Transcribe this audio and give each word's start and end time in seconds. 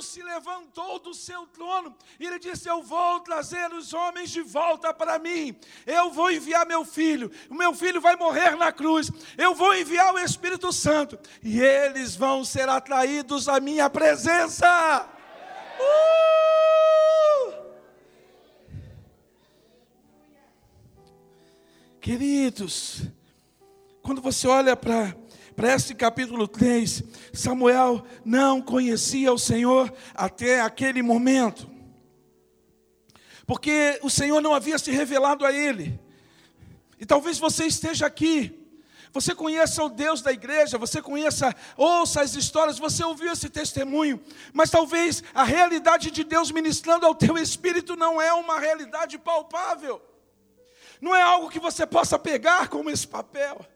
Deus 0.00 0.06
se 0.06 0.22
levantou 0.22 0.98
do 0.98 1.12
seu 1.12 1.46
trono 1.48 1.94
e 2.18 2.26
ele 2.26 2.38
disse: 2.38 2.66
Eu 2.68 2.82
vou 2.82 3.20
trazer 3.20 3.70
os 3.74 3.92
homens 3.92 4.30
de 4.30 4.40
volta 4.40 4.94
para 4.94 5.18
mim. 5.18 5.54
Eu 5.86 6.10
vou 6.10 6.30
enviar 6.30 6.64
meu 6.66 6.86
filho. 6.86 7.30
O 7.50 7.54
meu 7.54 7.74
filho 7.74 8.00
vai 8.00 8.16
morrer 8.16 8.56
na 8.56 8.72
cruz. 8.72 9.10
Eu 9.36 9.54
vou 9.54 9.74
enviar 9.74 10.14
o 10.14 10.18
Espírito 10.18 10.72
Santo 10.72 11.18
e 11.42 11.60
eles 11.60 12.16
vão 12.16 12.44
ser 12.46 12.66
atraídos 12.68 13.46
à 13.46 13.60
minha 13.60 13.90
presença. 13.90 15.06
Uh! 15.78 17.52
Queridos, 22.00 23.02
quando 24.00 24.22
você 24.22 24.48
olha 24.48 24.74
para 24.74 25.14
para 25.60 25.74
este 25.74 25.94
capítulo 25.94 26.48
3, 26.48 27.02
Samuel 27.34 28.02
não 28.24 28.62
conhecia 28.62 29.30
o 29.30 29.38
Senhor 29.38 29.92
até 30.14 30.62
aquele 30.62 31.02
momento, 31.02 31.70
porque 33.46 34.00
o 34.02 34.08
Senhor 34.08 34.40
não 34.40 34.54
havia 34.54 34.78
se 34.78 34.90
revelado 34.90 35.44
a 35.44 35.52
ele. 35.52 36.00
E 36.98 37.04
talvez 37.04 37.38
você 37.38 37.66
esteja 37.66 38.06
aqui, 38.06 38.58
você 39.12 39.34
conheça 39.34 39.84
o 39.84 39.90
Deus 39.90 40.22
da 40.22 40.32
igreja, 40.32 40.78
você 40.78 41.02
conheça, 41.02 41.54
ouça 41.76 42.22
as 42.22 42.34
histórias, 42.34 42.78
você 42.78 43.04
ouviu 43.04 43.30
esse 43.30 43.50
testemunho, 43.50 44.18
mas 44.54 44.70
talvez 44.70 45.22
a 45.34 45.44
realidade 45.44 46.10
de 46.10 46.24
Deus 46.24 46.50
ministrando 46.50 47.04
ao 47.04 47.14
teu 47.14 47.36
espírito 47.36 47.94
não 47.96 48.18
é 48.18 48.32
uma 48.32 48.58
realidade 48.58 49.18
palpável, 49.18 50.00
não 51.02 51.14
é 51.14 51.20
algo 51.20 51.50
que 51.50 51.60
você 51.60 51.86
possa 51.86 52.18
pegar 52.18 52.68
como 52.68 52.88
esse 52.88 53.06
papel. 53.06 53.69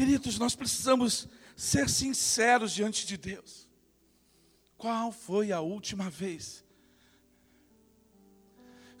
Queridos, 0.00 0.38
nós 0.38 0.56
precisamos 0.56 1.28
ser 1.54 1.86
sinceros 1.90 2.72
diante 2.72 3.06
de 3.06 3.18
Deus. 3.18 3.68
Qual 4.78 5.12
foi 5.12 5.52
a 5.52 5.60
última 5.60 6.08
vez 6.08 6.64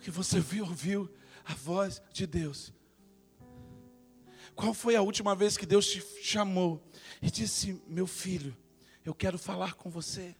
que 0.02 0.10
você 0.10 0.38
viu, 0.38 0.66
ouviu 0.66 1.10
a 1.42 1.54
voz 1.54 2.02
de 2.12 2.26
Deus? 2.26 2.70
Qual 4.54 4.74
foi 4.74 4.94
a 4.94 5.00
última 5.00 5.34
vez 5.34 5.56
que 5.56 5.64
Deus 5.64 5.86
te 5.86 6.04
chamou 6.22 6.86
e 7.22 7.30
disse: 7.30 7.82
Meu 7.86 8.06
filho, 8.06 8.54
eu 9.02 9.14
quero 9.14 9.38
falar 9.38 9.72
com 9.76 9.88
você. 9.88 10.36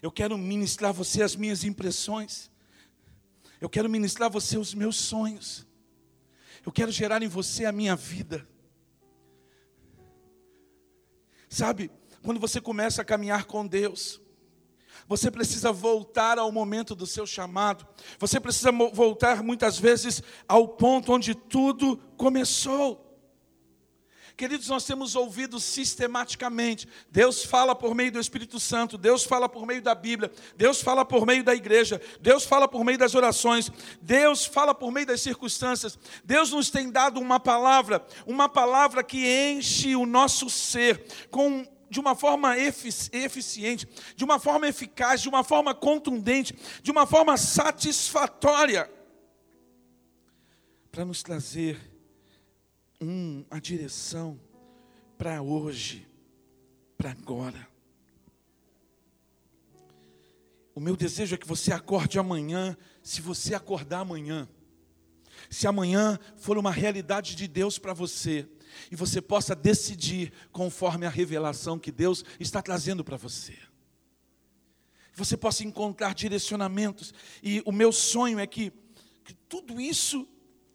Eu 0.00 0.12
quero 0.12 0.38
ministrar 0.38 0.90
a 0.90 0.92
você 0.92 1.20
as 1.24 1.34
minhas 1.34 1.64
impressões. 1.64 2.48
Eu 3.60 3.68
quero 3.68 3.90
ministrar 3.90 4.28
a 4.28 4.32
você 4.32 4.56
os 4.56 4.72
meus 4.72 4.94
sonhos. 4.94 5.66
Eu 6.64 6.70
quero 6.70 6.92
gerar 6.92 7.24
em 7.24 7.28
você 7.28 7.64
a 7.64 7.72
minha 7.72 7.96
vida. 7.96 8.51
Sabe, 11.52 11.90
quando 12.22 12.40
você 12.40 12.62
começa 12.62 13.02
a 13.02 13.04
caminhar 13.04 13.44
com 13.44 13.66
Deus, 13.66 14.18
você 15.06 15.30
precisa 15.30 15.70
voltar 15.70 16.38
ao 16.38 16.50
momento 16.50 16.94
do 16.94 17.06
seu 17.06 17.26
chamado. 17.26 17.86
Você 18.18 18.40
precisa 18.40 18.72
voltar 18.72 19.42
muitas 19.42 19.78
vezes 19.78 20.22
ao 20.48 20.66
ponto 20.66 21.12
onde 21.12 21.34
tudo 21.34 21.98
começou. 22.16 23.11
Queridos, 24.36 24.68
nós 24.68 24.84
temos 24.84 25.14
ouvido 25.14 25.60
sistematicamente. 25.60 26.88
Deus 27.10 27.44
fala 27.44 27.74
por 27.74 27.94
meio 27.94 28.12
do 28.12 28.20
Espírito 28.20 28.58
Santo, 28.58 28.96
Deus 28.96 29.24
fala 29.24 29.48
por 29.48 29.66
meio 29.66 29.82
da 29.82 29.94
Bíblia, 29.94 30.32
Deus 30.56 30.80
fala 30.80 31.04
por 31.04 31.26
meio 31.26 31.44
da 31.44 31.54
igreja, 31.54 32.00
Deus 32.20 32.44
fala 32.44 32.66
por 32.66 32.84
meio 32.84 32.98
das 32.98 33.14
orações, 33.14 33.70
Deus 34.00 34.44
fala 34.44 34.74
por 34.74 34.90
meio 34.90 35.06
das 35.06 35.20
circunstâncias. 35.20 35.98
Deus 36.24 36.50
nos 36.50 36.70
tem 36.70 36.90
dado 36.90 37.20
uma 37.20 37.38
palavra, 37.38 38.04
uma 38.26 38.48
palavra 38.48 39.04
que 39.04 39.26
enche 39.26 39.94
o 39.94 40.06
nosso 40.06 40.48
ser 40.48 41.04
com 41.30 41.66
de 41.90 42.00
uma 42.00 42.14
forma 42.14 42.56
eficiente, 42.58 43.86
de 44.16 44.24
uma 44.24 44.38
forma 44.40 44.66
eficaz, 44.66 45.20
de 45.20 45.28
uma 45.28 45.44
forma 45.44 45.74
contundente, 45.74 46.56
de 46.82 46.90
uma 46.90 47.04
forma 47.04 47.36
satisfatória, 47.36 48.90
para 50.90 51.04
nos 51.04 51.22
trazer 51.22 51.91
um, 53.02 53.44
a 53.50 53.58
direção 53.58 54.40
para 55.18 55.42
hoje, 55.42 56.08
para 56.96 57.10
agora. 57.10 57.68
O 60.74 60.80
meu 60.80 60.96
desejo 60.96 61.34
é 61.34 61.38
que 61.38 61.46
você 61.46 61.72
acorde 61.72 62.18
amanhã, 62.18 62.76
se 63.02 63.20
você 63.20 63.54
acordar 63.54 64.00
amanhã, 64.00 64.48
se 65.50 65.66
amanhã 65.66 66.18
for 66.36 66.56
uma 66.56 66.70
realidade 66.70 67.34
de 67.34 67.48
Deus 67.48 67.78
para 67.78 67.92
você, 67.92 68.48
e 68.90 68.96
você 68.96 69.20
possa 69.20 69.54
decidir 69.54 70.32
conforme 70.50 71.04
a 71.04 71.10
revelação 71.10 71.78
que 71.78 71.92
Deus 71.92 72.24
está 72.40 72.62
trazendo 72.62 73.04
para 73.04 73.18
você. 73.18 73.58
Você 75.14 75.36
possa 75.36 75.62
encontrar 75.64 76.14
direcionamentos, 76.14 77.12
e 77.42 77.62
o 77.66 77.72
meu 77.72 77.92
sonho 77.92 78.38
é 78.38 78.46
que, 78.46 78.72
que 79.24 79.34
tudo 79.34 79.78
isso 79.78 80.26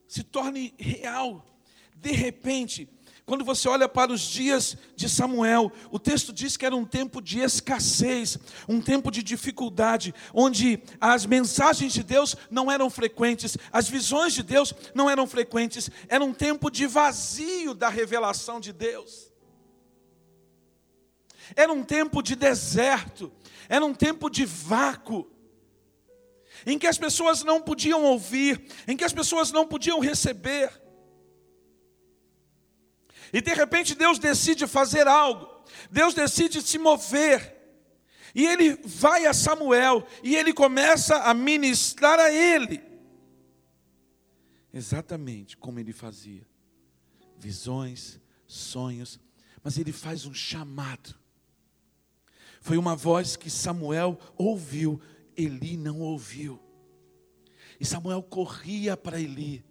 se 0.08 0.24
torne 0.24 0.76
real. 0.78 1.57
De 2.00 2.12
repente, 2.12 2.90
quando 3.28 3.44
você 3.44 3.68
olha 3.68 3.90
para 3.90 4.14
os 4.14 4.22
dias 4.22 4.78
de 4.96 5.10
Samuel, 5.10 5.70
o 5.92 6.00
texto 6.00 6.32
diz 6.32 6.56
que 6.56 6.66
era 6.66 6.74
um 6.74 6.86
tempo 6.86 7.22
de 7.22 7.40
escassez, 7.40 8.38
um 8.70 8.80
tempo 8.80 9.12
de 9.12 9.22
dificuldade, 9.22 10.16
onde 10.34 10.82
as 11.02 11.26
mensagens 11.26 11.92
de 11.92 12.04
Deus 12.04 12.38
não 12.50 12.72
eram 12.72 12.90
frequentes, 12.90 13.58
as 13.70 13.90
visões 13.90 14.34
de 14.34 14.44
Deus 14.44 14.74
não 14.96 15.10
eram 15.10 15.28
frequentes, 15.28 15.90
era 16.08 16.24
um 16.24 16.34
tempo 16.34 16.70
de 16.72 16.88
vazio 16.88 17.74
da 17.74 17.90
revelação 17.90 18.62
de 18.62 18.72
Deus. 18.72 19.30
Era 21.54 21.74
um 21.74 21.84
tempo 21.84 22.22
de 22.22 22.34
deserto, 22.34 23.30
era 23.68 23.84
um 23.84 23.94
tempo 23.94 24.30
de 24.30 24.46
vácuo, 24.46 25.30
em 26.66 26.80
que 26.80 26.88
as 26.88 26.98
pessoas 26.98 27.44
não 27.44 27.62
podiam 27.62 28.06
ouvir, 28.06 28.66
em 28.88 28.96
que 28.96 29.04
as 29.04 29.12
pessoas 29.12 29.52
não 29.52 29.68
podiam 29.68 30.00
receber. 30.00 30.87
E 33.34 33.42
de 33.42 33.54
repente 33.54 33.96
Deus 33.96 34.20
decide 34.20 34.68
fazer 34.68 35.08
algo, 35.08 35.48
Deus 35.92 36.14
decide 36.14 36.62
se 36.62 36.78
mover. 36.78 37.56
E 38.34 38.46
ele 38.46 38.80
vai 38.86 39.26
a 39.26 39.34
Samuel 39.34 40.06
e 40.24 40.36
ele 40.36 40.54
começa 40.54 41.18
a 41.24 41.34
ministrar 41.34 42.20
a 42.20 42.32
ele. 42.32 42.84
Exatamente 44.74 45.58
como 45.58 45.80
ele 45.80 45.92
fazia. 45.92 46.46
Visões, 47.40 48.20
sonhos, 48.46 49.20
mas 49.64 49.78
ele 49.78 49.92
faz 49.92 50.26
um 50.26 50.34
chamado. 50.34 51.16
Foi 52.62 52.78
uma 52.78 52.96
voz 52.96 53.36
que 53.36 53.50
Samuel 53.50 54.20
ouviu, 54.36 55.02
Eli 55.36 55.78
não 55.78 56.00
ouviu. 56.00 56.60
E 57.80 57.86
Samuel 57.86 58.22
corria 58.24 58.98
para 58.98 59.20
Eli. 59.20 59.64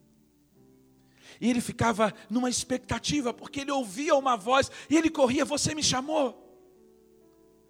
E 1.40 1.50
ele 1.50 1.60
ficava 1.60 2.14
numa 2.30 2.48
expectativa, 2.48 3.32
porque 3.32 3.60
ele 3.60 3.70
ouvia 3.70 4.14
uma 4.14 4.36
voz 4.36 4.70
e 4.88 4.96
ele 4.96 5.10
corria: 5.10 5.44
Você 5.44 5.74
me 5.74 5.82
chamou? 5.82 6.42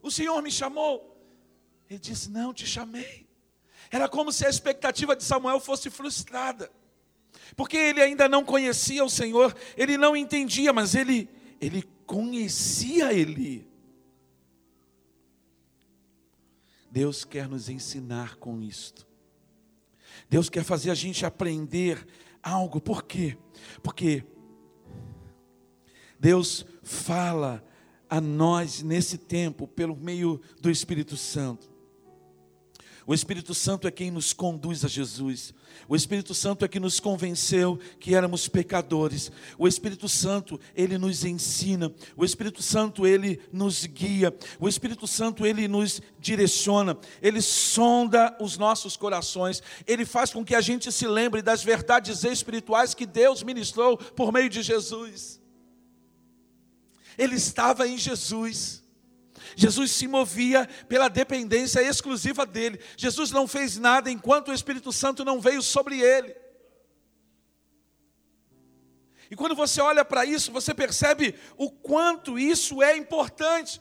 O 0.03 0.11
Senhor 0.11 0.41
me 0.43 0.51
chamou? 0.51 1.17
Ele 1.89 1.99
disse: 1.99 2.31
Não, 2.31 2.55
te 2.55 2.67
chamei. 2.67 3.27
Era 3.91 4.09
como 4.09 4.33
se 4.33 4.45
a 4.47 4.51
expectativa 4.51 5.15
de 5.15 5.25
Samuel 5.25 5.61
fosse 5.61 5.91
frustrada, 5.91 6.71
porque 7.55 7.77
ele 7.77 8.01
ainda 8.01 8.29
não 8.29 8.45
conhecia 8.45 9.05
o 9.05 9.11
Senhor, 9.11 9.55
ele 9.77 9.97
não 9.97 10.17
entendia, 10.17 10.73
mas 10.73 10.95
ele, 10.95 11.29
ele 11.61 11.83
conhecia 12.07 13.13
Ele. 13.13 13.69
Deus 16.91 17.25
quer 17.25 17.49
nos 17.49 17.69
ensinar 17.69 18.37
com 18.37 18.63
isto. 18.63 19.07
Deus 20.31 20.49
quer 20.49 20.65
fazer 20.65 20.91
a 20.91 20.95
gente 20.95 21.27
aprender 21.27 22.07
algo. 22.43 22.81
Por 22.81 23.03
quê? 23.03 23.37
Porque 23.83 24.25
Deus 26.19 26.65
fala 26.83 27.65
a 28.09 28.21
nós 28.21 28.83
nesse 28.83 29.19
tempo 29.19 29.67
pelo 29.67 29.97
meio 29.97 30.41
do 30.61 30.71
Espírito 30.71 31.17
Santo. 31.17 31.76
O 33.07 33.15
Espírito 33.15 33.55
Santo 33.55 33.87
é 33.87 33.91
quem 33.93 34.11
nos 34.11 34.33
conduz 34.33 34.85
a 34.85 34.89
Jesus. 34.89 35.55
O 35.87 35.95
Espírito 35.95 36.35
Santo 36.35 36.65
é 36.65 36.69
que 36.69 36.81
nos 36.81 36.99
convenceu 36.99 37.79
que 38.01 38.17
éramos 38.17 38.49
pecadores. 38.49 39.31
O 39.57 39.69
Espírito 39.69 40.09
Santo, 40.09 40.59
ele 40.75 40.99
nos 40.99 41.25
ensina. 41.25 41.95
O 42.17 42.25
Espírito 42.25 42.61
Santo, 42.65 43.07
ele 43.07 43.41
nos 43.53 43.87
guia. 43.87 44.37
O 44.59 44.69
Espírito 44.69 45.07
Santo, 45.07 45.47
ele 45.47 45.69
nos 45.69 46.03
direciona. 46.19 46.99
Ele 47.23 47.41
sonda 47.41 48.37
os 48.41 48.59
nossos 48.59 48.97
corações. 48.97 49.63
Ele 49.87 50.05
faz 50.05 50.33
com 50.33 50.45
que 50.45 50.57
a 50.57 50.61
gente 50.61 50.91
se 50.91 51.07
lembre 51.07 51.43
das 51.43 51.63
verdades 51.63 52.25
espirituais 52.25 52.93
que 52.93 53.07
Deus 53.07 53.45
ministrou 53.45 53.97
por 53.97 54.33
meio 54.33 54.51
de 54.51 54.63
Jesus. 54.63 55.41
Ele 57.17 57.37
estava 57.37 57.87
em 57.87 57.97
Jesus. 57.97 58.83
Jesus 59.57 59.91
se 59.91 60.07
movia 60.07 60.69
pela 60.87 61.09
dependência 61.09 61.81
exclusiva 61.81 62.45
dele. 62.45 62.79
Jesus 62.95 63.31
não 63.31 63.49
fez 63.49 63.79
nada 63.79 64.11
enquanto 64.11 64.49
o 64.49 64.53
Espírito 64.53 64.93
Santo 64.93 65.25
não 65.25 65.41
veio 65.41 65.63
sobre 65.63 65.99
ele. 65.99 66.37
E 69.31 69.35
quando 69.35 69.57
você 69.57 69.81
olha 69.81 70.05
para 70.05 70.27
isso, 70.27 70.53
você 70.53 70.75
percebe 70.75 71.35
o 71.57 71.71
quanto 71.71 72.39
isso 72.39 72.83
é 72.83 72.99
importante. 72.99 73.81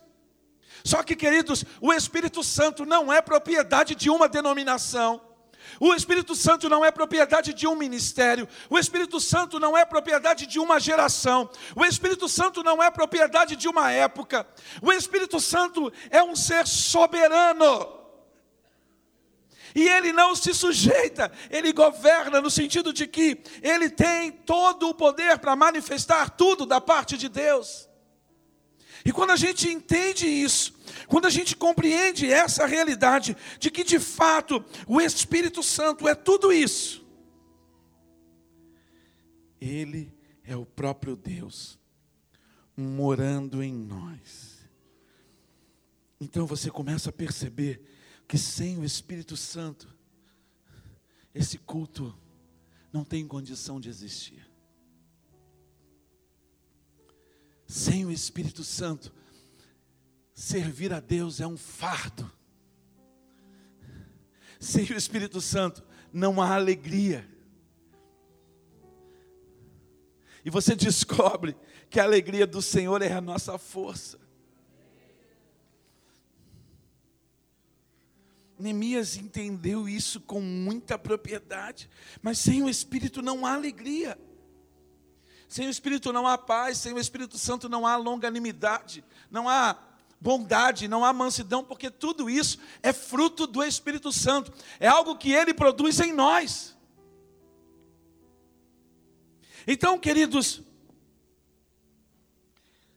Só 0.81 1.03
que, 1.03 1.15
queridos, 1.15 1.65
o 1.81 1.91
Espírito 1.91 2.41
Santo 2.41 2.85
não 2.85 3.11
é 3.11 3.21
propriedade 3.21 3.95
de 3.95 4.09
uma 4.09 4.29
denominação. 4.29 5.21
O 5.79 5.93
Espírito 5.93 6.35
Santo 6.35 6.69
não 6.69 6.83
é 6.83 6.91
propriedade 6.91 7.53
de 7.53 7.67
um 7.67 7.75
ministério. 7.75 8.47
O 8.69 8.77
Espírito 8.77 9.19
Santo 9.19 9.59
não 9.59 9.77
é 9.77 9.85
propriedade 9.85 10.45
de 10.45 10.59
uma 10.59 10.79
geração. 10.79 11.49
O 11.75 11.85
Espírito 11.85 12.29
Santo 12.29 12.63
não 12.63 12.81
é 12.81 12.89
propriedade 12.89 13.55
de 13.55 13.67
uma 13.67 13.91
época. 13.91 14.47
O 14.81 14.91
Espírito 14.91 15.39
Santo 15.39 15.91
é 16.09 16.23
um 16.23 16.35
ser 16.35 16.67
soberano. 16.67 18.05
E 19.75 19.89
ele 19.89 20.13
não 20.13 20.33
se 20.33 20.53
sujeita, 20.53 21.29
ele 21.49 21.73
governa 21.73 22.39
no 22.39 22.49
sentido 22.49 22.93
de 22.93 23.05
que 23.05 23.41
ele 23.61 23.89
tem 23.89 24.31
todo 24.31 24.87
o 24.87 24.93
poder 24.93 25.37
para 25.37 25.53
manifestar 25.53 26.29
tudo 26.29 26.65
da 26.65 26.79
parte 26.79 27.17
de 27.17 27.27
Deus. 27.27 27.89
E 29.03 29.11
quando 29.11 29.31
a 29.31 29.35
gente 29.35 29.69
entende 29.69 30.25
isso, 30.25 30.73
quando 31.07 31.25
a 31.25 31.29
gente 31.29 31.55
compreende 31.55 32.31
essa 32.31 32.65
realidade 32.65 33.35
de 33.59 33.69
que 33.69 33.83
de 33.83 33.99
fato 33.99 34.63
o 34.87 34.99
Espírito 34.99 35.61
Santo 35.61 36.07
é 36.07 36.15
tudo 36.15 36.51
isso, 36.51 37.05
ele 39.59 40.13
é 40.43 40.55
o 40.55 40.65
próprio 40.65 41.15
Deus 41.15 41.79
morando 42.75 43.63
em 43.63 43.73
nós. 43.73 44.55
Então 46.19 46.45
você 46.45 46.69
começa 46.69 47.09
a 47.09 47.13
perceber 47.13 47.81
que 48.27 48.37
sem 48.37 48.77
o 48.77 48.83
Espírito 48.83 49.37
Santo, 49.37 49.93
esse 51.33 51.57
culto 51.57 52.17
não 52.91 53.03
tem 53.03 53.27
condição 53.27 53.79
de 53.79 53.89
existir. 53.89 54.49
Sem 57.67 58.05
o 58.05 58.11
Espírito 58.11 58.63
Santo, 58.63 59.13
servir 60.35 60.91
a 60.93 60.99
Deus 60.99 61.39
é 61.39 61.47
um 61.47 61.57
fardo. 61.57 62.29
Sem 64.59 64.83
o 64.83 64.97
Espírito 64.97 65.39
Santo, 65.39 65.81
não 66.11 66.41
há 66.41 66.53
alegria. 66.53 67.27
E 70.43 70.49
você 70.49 70.75
descobre 70.75 71.55
que 71.89 71.99
a 71.99 72.03
alegria 72.03 72.45
do 72.45 72.61
Senhor 72.61 73.01
é 73.01 73.13
a 73.13 73.21
nossa 73.21 73.57
força. 73.57 74.19
Neemias 78.59 79.17
entendeu 79.17 79.87
isso 79.87 80.19
com 80.21 80.39
muita 80.39 80.97
propriedade, 80.97 81.89
mas 82.21 82.37
sem 82.39 82.61
o 82.61 82.69
Espírito 82.69 83.21
não 83.21 83.45
há 83.45 83.53
alegria. 83.53 84.17
Sem 85.47 85.67
o 85.67 85.69
Espírito 85.69 86.11
não 86.11 86.27
há 86.27 86.37
paz, 86.37 86.77
sem 86.77 86.93
o 86.93 86.99
Espírito 86.99 87.37
Santo 87.37 87.69
não 87.69 87.85
há 87.85 87.95
longanimidade, 87.95 89.03
não 89.29 89.47
há 89.47 89.94
bondade, 90.25 90.87
não 90.87 91.05
há 91.05 91.13
mansidão, 91.13 91.63
porque 91.63 91.91
tudo 91.91 92.27
isso 92.27 92.57
é 92.81 92.91
fruto 92.91 93.45
do 93.45 93.63
Espírito 93.63 94.11
Santo, 94.11 94.51
é 94.79 94.87
algo 94.87 95.15
que 95.15 95.31
ele 95.31 95.53
produz 95.53 95.99
em 95.99 96.11
nós. 96.11 96.75
Então, 99.67 99.99
queridos, 99.99 100.63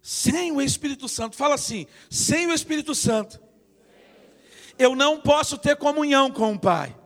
sem 0.00 0.52
o 0.52 0.62
Espírito 0.62 1.06
Santo, 1.06 1.36
fala 1.36 1.54
assim: 1.54 1.86
sem 2.08 2.46
o 2.46 2.52
Espírito 2.54 2.94
Santo, 2.94 3.38
eu 4.78 4.96
não 4.96 5.20
posso 5.20 5.58
ter 5.58 5.76
comunhão 5.76 6.30
com 6.30 6.54
o 6.54 6.58
Pai. 6.58 6.96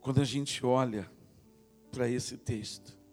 Quando 0.00 0.22
a 0.22 0.24
gente 0.24 0.64
olha 0.64 1.10
para 1.90 2.08
esse 2.08 2.38
texto, 2.38 3.03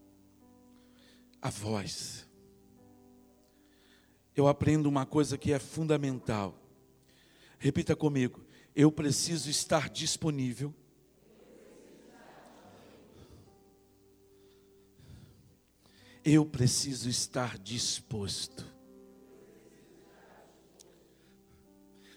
a 1.42 1.50
voz, 1.50 2.28
eu 4.36 4.48
aprendo 4.48 4.88
uma 4.88 5.06
coisa 5.06 5.38
que 5.38 5.52
é 5.52 5.60
fundamental. 5.60 6.58
Repita 7.58 7.96
comigo: 7.96 8.46
eu 8.76 8.92
preciso 8.92 9.50
estar 9.50 9.90
disponível 9.90 10.74
eu 16.24 16.46
preciso 16.46 17.10
estar 17.10 17.58
disposto. 17.58 18.70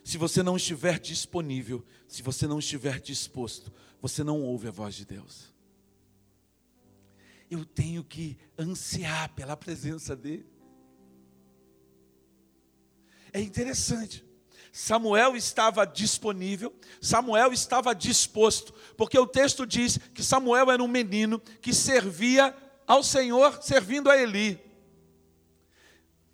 Se 0.02 0.18
você 0.18 0.42
não 0.42 0.56
estiver 0.56 0.98
disponível, 0.98 1.84
se 2.06 2.22
você 2.22 2.46
não 2.46 2.58
estiver 2.58 3.00
disposto, 3.00 3.72
você 4.00 4.22
não 4.22 4.42
ouve 4.42 4.68
a 4.68 4.70
voz 4.70 4.94
de 4.94 5.06
Deus. 5.06 5.53
Eu 7.54 7.64
tenho 7.64 8.02
que 8.02 8.36
ansiar 8.58 9.28
pela 9.28 9.56
presença 9.56 10.16
dEle. 10.16 10.44
É 13.32 13.40
interessante. 13.40 14.24
Samuel 14.72 15.36
estava 15.36 15.86
disponível, 15.86 16.74
Samuel 17.00 17.52
estava 17.52 17.94
disposto, 17.94 18.74
porque 18.96 19.16
o 19.16 19.24
texto 19.24 19.64
diz 19.64 19.98
que 20.12 20.20
Samuel 20.20 20.68
era 20.68 20.82
um 20.82 20.88
menino 20.88 21.38
que 21.38 21.72
servia 21.72 22.52
ao 22.88 23.04
Senhor 23.04 23.62
servindo 23.62 24.10
a 24.10 24.16
Eli. 24.20 24.60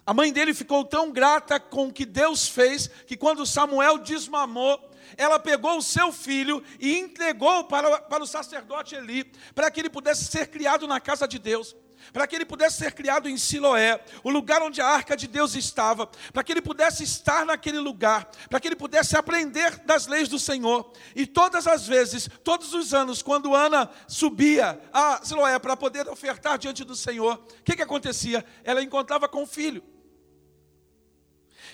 A 0.07 0.15
mãe 0.15 0.33
dele 0.33 0.55
ficou 0.55 0.87
tão 0.87 1.13
grata 1.13 1.61
com 1.61 1.89
o 1.89 1.93
que 1.93 2.07
Deus 2.07 2.49
fez, 2.49 2.89
que 3.07 3.15
quando 3.15 3.45
Samuel 3.45 3.99
desmamou, 3.99 4.90
ela 5.17 5.39
pegou 5.39 5.79
o 5.79 5.83
seu 5.83 6.13
filho 6.13 6.63
e 6.79 6.99
entregou 6.99 7.65
para, 7.65 8.01
para 8.03 8.23
o 8.23 8.27
sacerdote 8.27 8.95
Eli, 8.95 9.25
para 9.55 9.71
que 9.71 9.81
ele 9.81 9.91
pudesse 9.91 10.25
ser 10.25 10.49
criado 10.49 10.87
na 10.87 11.01
casa 11.01 11.27
de 11.27 11.39
Deus 11.39 11.75
para 12.13 12.27
que 12.27 12.35
ele 12.35 12.45
pudesse 12.45 12.79
ser 12.79 12.93
criado 12.93 13.29
em 13.29 13.37
Siloé, 13.37 14.03
o 14.23 14.31
lugar 14.31 14.63
onde 14.63 14.81
a 14.81 14.87
arca 14.87 15.17
de 15.17 15.27
Deus 15.27 15.55
estava, 15.55 16.07
para 16.33 16.43
que 16.43 16.53
ele 16.53 16.63
pudesse 16.63 17.05
estar 17.05 17.45
naquele 17.45 17.79
lugar, 17.79 18.31
para 18.49 18.59
que 18.59 18.69
ele 18.69 18.77
pudesse 18.77 19.17
aprender 19.17 19.79
das 19.85 20.07
leis 20.07 20.29
do 20.29 20.39
Senhor. 20.39 20.93
E 21.15 21.27
todas 21.27 21.67
as 21.67 21.87
vezes, 21.87 22.29
todos 22.43 22.75
os 22.75 22.93
anos, 22.95 23.23
quando 23.23 23.55
Ana 23.55 23.89
subia 24.09 24.81
a 24.93 25.21
Siloé 25.23 25.59
para 25.59 25.77
poder 25.77 26.09
ofertar 26.09 26.59
diante 26.59 26.85
do 26.85 26.97
Senhor, 26.97 27.35
o 27.35 27.63
que, 27.63 27.77
que 27.77 27.83
acontecia? 27.83 28.45
Ela 28.65 28.83
encontrava 28.83 29.29
com 29.29 29.43
o 29.43 29.47
filho. 29.47 29.83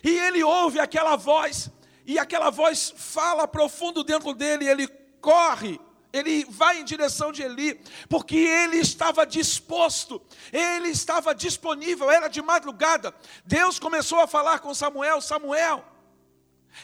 E 0.02 0.10
ele 0.10 0.44
ouve 0.44 0.78
aquela 0.78 1.16
voz, 1.16 1.70
e 2.06 2.18
aquela 2.18 2.50
voz 2.50 2.92
fala 2.96 3.48
profundo 3.48 4.04
dentro 4.04 4.32
dele, 4.34 4.68
ele 4.68 4.86
corre 5.20 5.80
ele 6.16 6.44
vai 6.48 6.80
em 6.80 6.84
direção 6.84 7.30
de 7.30 7.42
Eli, 7.42 7.78
porque 8.08 8.36
ele 8.36 8.78
estava 8.78 9.26
disposto, 9.26 10.22
ele 10.52 10.88
estava 10.88 11.34
disponível, 11.34 12.10
era 12.10 12.28
de 12.28 12.40
madrugada. 12.40 13.14
Deus 13.44 13.78
começou 13.78 14.20
a 14.20 14.26
falar 14.26 14.60
com 14.60 14.74
Samuel: 14.74 15.20
Samuel. 15.20 15.84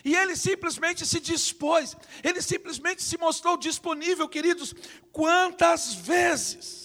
E 0.04 0.14
ele 0.14 0.35
simplesmente 0.37 1.04
se 1.04 1.20
dispôs, 1.20 1.96
ele 2.25 2.40
simplesmente 2.40 3.02
se 3.02 3.18
mostrou 3.18 3.56
disponível, 3.56 4.28
queridos. 4.28 4.75
Quantas 5.12 5.94
vezes 5.94 6.81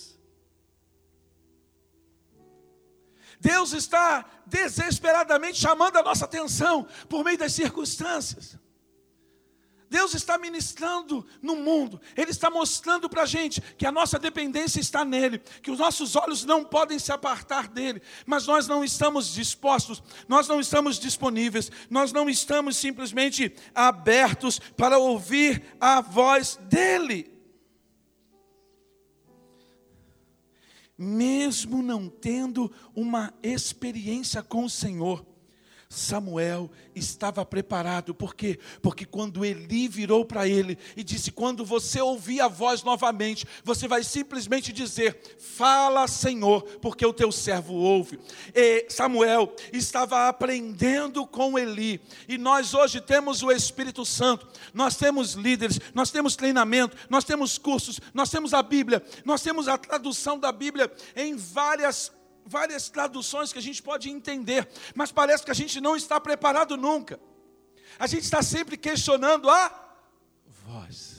Deus 3.40 3.74
está 3.74 4.26
desesperadamente 4.46 5.60
chamando 5.60 5.98
a 5.98 6.04
nossa 6.04 6.26
atenção 6.26 6.88
por 7.08 7.24
meio 7.24 7.38
das 7.38 7.54
circunstâncias. 7.54 8.58
Deus 9.90 10.14
está 10.14 10.38
ministrando 10.38 11.26
no 11.42 11.56
mundo, 11.56 12.02
Ele 12.16 12.32
está 12.32 12.50
mostrando 12.50 13.10
para 13.10 13.24
a 13.24 13.26
gente 13.26 13.62
que 13.78 13.86
a 13.86 13.92
nossa 13.92 14.20
dependência 14.20 14.82
está 14.82 15.06
nele, 15.06 15.40
que 15.62 15.72
os 15.72 15.80
nossos 15.80 16.16
olhos 16.16 16.44
não 16.44 16.64
podem 16.64 17.00
se 17.00 17.12
apartar 17.12 17.70
dele, 17.70 18.02
mas 18.26 18.46
nós 18.46 18.68
não 18.68 18.84
estamos 18.84 19.34
dispostos, 19.34 20.04
nós 20.28 20.48
não 20.48 20.60
estamos 20.60 21.00
disponíveis, 21.00 21.72
nós 21.90 22.12
não 22.12 22.30
estamos 22.30 22.76
simplesmente 22.76 23.56
abertos 23.74 24.60
para 24.60 24.98
ouvir 24.98 25.64
a 25.80 26.02
voz 26.02 26.58
dele. 26.64 27.37
Mesmo 30.98 31.84
não 31.84 32.10
tendo 32.10 32.72
uma 32.96 33.34
experiência 33.44 34.42
com 34.42 34.66
o 34.66 34.70
Senhor, 34.70 35.26
Samuel 35.90 36.70
estava 36.94 37.46
preparado, 37.46 38.14
por 38.14 38.36
quê? 38.36 38.60
Porque 38.82 39.06
quando 39.06 39.46
Eli 39.46 39.88
virou 39.88 40.26
para 40.26 40.46
ele 40.46 40.78
e 40.98 41.04
disse: 41.04 41.32
Quando 41.32 41.64
você 41.64 42.02
ouvir 42.02 42.42
a 42.42 42.50
voz 42.50 42.84
novamente, 42.84 43.46
você 43.64 43.88
vai 43.88 44.04
simplesmente 44.04 44.74
dizer: 44.74 45.18
Fala, 45.40 46.06
Senhor, 46.08 46.62
porque 46.82 47.06
o 47.06 47.14
teu 47.14 47.32
servo 47.32 47.74
ouve. 47.74 48.20
E 48.54 48.86
Samuel 48.90 49.56
estava 49.72 50.28
aprendendo 50.28 51.26
com 51.26 51.58
Eli, 51.58 52.02
e 52.28 52.38
nós 52.38 52.74
hoje 52.74 53.00
temos 53.00 53.42
o 53.42 53.50
Espírito 53.50 54.04
Santo, 54.04 54.46
nós 54.74 54.98
temos 54.98 55.34
líderes, 55.34 55.80
nós 55.94 56.12
temos 56.12 56.36
treinamento, 56.36 56.98
nós 57.10 57.24
temos 57.24 57.58
cursos, 57.58 58.02
nós 58.14 58.30
temos 58.30 58.54
a 58.54 58.62
Bíblia, 58.62 59.02
nós 59.24 59.42
temos 59.42 59.70
a 59.70 59.78
tradução 59.78 60.38
da 60.38 60.52
Bíblia 60.52 60.92
em 61.16 61.36
várias 61.38 62.12
várias 62.48 62.90
traduções 62.90 63.52
que 63.52 63.60
a 63.60 63.62
gente 63.62 63.82
pode 63.82 64.10
entender, 64.10 64.68
mas 64.96 65.12
parece 65.12 65.44
que 65.44 65.52
a 65.52 65.56
gente 65.56 65.80
não 65.82 65.96
está 65.96 66.20
preparado 66.20 66.78
nunca. 66.78 67.20
A 68.00 68.08
gente 68.08 68.24
está 68.24 68.42
sempre 68.42 68.78
questionando 68.78 69.50
a 69.50 69.98
voz. 70.66 71.18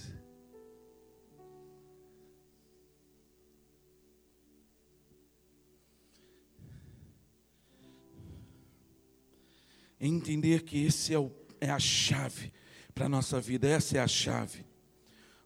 entender 10.00 10.62
que 10.62 10.85
esse 10.85 11.12
é, 11.12 11.18
o, 11.18 11.32
é 11.61 11.70
a 11.70 11.78
chave 11.78 12.52
para 12.94 13.06
a 13.06 13.08
nossa 13.08 13.40
vida, 13.40 13.68
essa 13.68 13.97
é 13.97 14.00
a 14.00 14.08
chave. 14.08 14.64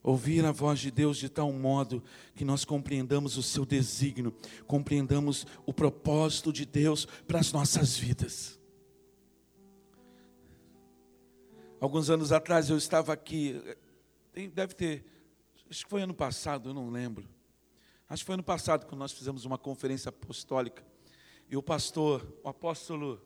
Ouvir 0.02 0.44
a 0.44 0.50
voz 0.50 0.80
de 0.80 0.90
Deus 0.90 1.16
de 1.16 1.28
tal 1.28 1.52
modo 1.52 2.02
que 2.34 2.44
nós 2.44 2.64
compreendamos 2.64 3.36
o 3.36 3.42
seu 3.42 3.64
desígnio, 3.64 4.34
compreendamos 4.66 5.46
o 5.64 5.72
propósito 5.72 6.52
de 6.52 6.66
Deus 6.66 7.06
para 7.26 7.38
as 7.38 7.52
nossas 7.52 7.96
vidas. 7.96 8.58
Alguns 11.80 12.10
anos 12.10 12.32
atrás 12.32 12.68
eu 12.68 12.76
estava 12.76 13.12
aqui, 13.12 13.60
deve 14.52 14.74
ter, 14.74 15.04
acho 15.70 15.84
que 15.84 15.90
foi 15.90 16.02
ano 16.02 16.14
passado, 16.14 16.70
eu 16.70 16.74
não 16.74 16.90
lembro. 16.90 17.28
Acho 18.08 18.22
que 18.22 18.26
foi 18.26 18.34
ano 18.34 18.42
passado 18.42 18.86
quando 18.86 18.98
nós 18.98 19.12
fizemos 19.12 19.44
uma 19.44 19.56
conferência 19.56 20.08
apostólica. 20.08 20.84
E 21.48 21.56
o 21.56 21.62
pastor, 21.62 22.26
o 22.42 22.48
apóstolo, 22.48 23.20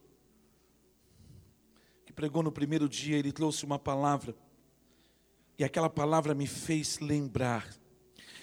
que 2.05 2.13
pregou 2.13 2.43
no 2.43 2.53
primeiro 2.53 2.89
dia, 2.89 3.17
ele 3.17 3.33
trouxe 3.33 3.65
uma 3.65 3.79
palavra. 3.79 4.35
E 5.59 5.65
aquela 5.65 5.89
palavra 5.89 6.35
me 6.35 6.47
fez 6.47 6.99
lembrar. 6.99 7.67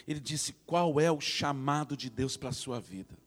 Ele 0.08 0.20
disse: 0.20 0.54
Qual 0.66 1.00
é 1.00 1.12
o 1.12 1.22
chamado 1.22 1.96
de 1.96 2.10
Deus 2.10 2.36
para 2.36 2.50
a 2.50 2.54
sua 2.54 2.80
vida? 2.80 3.18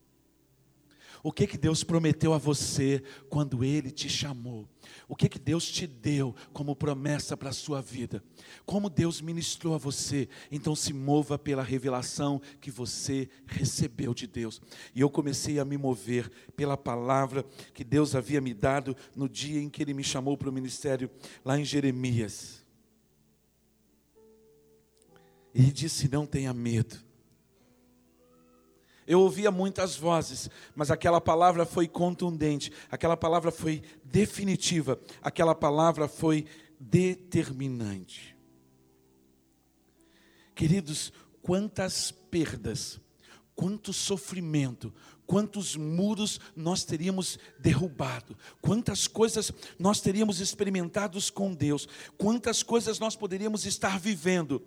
O 1.23 1.33
que 1.33 1.47
que 1.47 1.59
Deus 1.59 1.83
prometeu 1.83 2.33
a 2.33 2.38
você 2.38 3.02
quando 3.28 3.64
Ele 3.64 3.90
te 3.90 4.09
chamou? 4.09 4.69
O 5.09 5.16
que 5.16 5.28
que 5.28 5.40
Deus 5.40 5.69
te 5.69 5.85
deu 5.85 6.35
como 6.52 6.76
promessa 6.76 7.37
para 7.37 7.50
a 7.50 7.52
sua 7.52 7.83
vida? 7.83 8.23
Como 8.64 8.88
Deus 8.88 9.21
ministrou 9.21 9.75
a 9.75 9.78
você? 9.78 10.28
Então 10.52 10.76
se 10.76 10.93
mova 10.93 11.37
pela 11.38 11.64
revelação 11.64 12.40
que 12.61 12.71
você 12.71 13.28
recebeu 13.47 14.14
de 14.14 14.26
Deus. 14.26 14.61
E 14.95 15.00
eu 15.00 15.11
comecei 15.11 15.59
a 15.59 15.64
me 15.64 15.76
mover 15.76 16.31
pela 16.55 16.76
palavra 16.76 17.45
que 17.75 17.83
Deus 17.83 18.14
havia 18.14 18.40
me 18.40 18.55
dado 18.55 18.97
no 19.14 19.28
dia 19.28 19.61
em 19.61 19.69
que 19.69 19.83
Ele 19.83 19.95
me 19.95 20.05
chamou 20.05 20.37
para 20.37 20.49
o 20.49 20.52
ministério, 20.52 21.11
lá 21.45 21.59
em 21.59 21.64
Jeremias. 21.64 22.66
Ele 25.57 25.73
disse: 25.73 26.07
Não 26.07 26.27
tenha 26.27 26.53
medo. 26.53 27.03
Eu 29.07 29.21
ouvia 29.21 29.51
muitas 29.51 29.97
vozes, 29.97 30.51
mas 30.75 30.91
aquela 30.91 31.21
palavra 31.21 31.65
foi 31.65 31.89
contundente, 31.89 32.73
aquela 32.91 33.17
palavra 33.17 33.51
foi 33.51 33.83
definitiva, 34.05 35.01
aquela 35.23 35.55
palavra 35.55 36.09
foi 36.09 36.45
determinante. 36.79 38.37
Queridos, 40.55 41.13
quantas 41.41 42.11
perdas, 42.11 43.01
quanto 43.55 43.93
sofrimento, 43.93 44.93
quantos 45.25 45.77
muros 45.77 46.41
nós 46.55 46.85
teríamos 46.85 47.39
derrubado, 47.61 48.37
quantas 48.61 49.07
coisas 49.07 49.53
nós 49.79 50.01
teríamos 50.01 50.41
experimentados 50.41 51.31
com 51.31 51.55
Deus, 51.55 51.89
quantas 52.19 52.63
coisas 52.63 52.99
nós 52.99 53.15
poderíamos 53.15 53.65
estar 53.65 54.01
vivendo, 54.01 54.61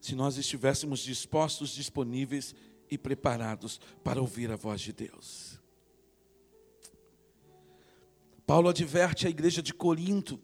se 0.00 0.14
nós 0.14 0.36
estivéssemos 0.36 1.00
dispostos, 1.00 1.70
disponíveis 1.70 2.54
e 2.90 2.96
preparados 2.96 3.80
para 4.02 4.20
ouvir 4.20 4.50
a 4.50 4.56
voz 4.56 4.80
de 4.80 4.92
Deus. 4.92 5.60
Paulo 8.46 8.68
adverte 8.68 9.26
a 9.26 9.30
igreja 9.30 9.62
de 9.62 9.72
Corinto, 9.72 10.40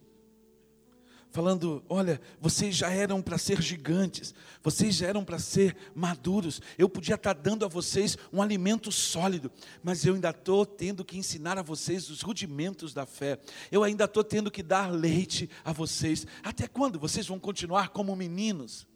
falando: 1.33 1.85
olha, 1.89 2.21
vocês 2.41 2.77
já 2.77 2.89
eram 2.91 3.21
para 3.21 3.37
ser 3.37 3.61
gigantes, 3.61 4.33
vocês 4.63 4.95
já 4.95 5.09
eram 5.09 5.25
para 5.25 5.41
ser 5.41 5.77
maduros, 5.95 6.63
eu 6.79 6.89
podia 6.89 7.17
estar 7.17 7.33
dando 7.33 7.65
a 7.65 7.69
vocês 7.69 8.17
um 8.33 8.41
alimento 8.41 8.93
sólido, 8.93 9.51
mas 9.83 10.07
eu 10.07 10.15
ainda 10.15 10.31
estou 10.31 10.65
tendo 10.65 11.05
que 11.05 11.19
ensinar 11.19 11.59
a 11.59 11.63
vocês 11.63 12.09
os 12.09 12.23
rudimentos 12.23 12.95
da 12.95 13.05
fé, 13.05 13.41
eu 13.73 13.83
ainda 13.83 14.05
estou 14.05 14.23
tendo 14.23 14.53
que 14.53 14.63
dar 14.63 14.89
leite 14.93 15.51
a 15.65 15.73
vocês. 15.73 16.27
Até 16.45 16.69
quando 16.69 17.01
vocês 17.01 17.27
vão 17.27 17.41
continuar 17.41 17.89
como 17.89 18.15
meninos? 18.15 18.87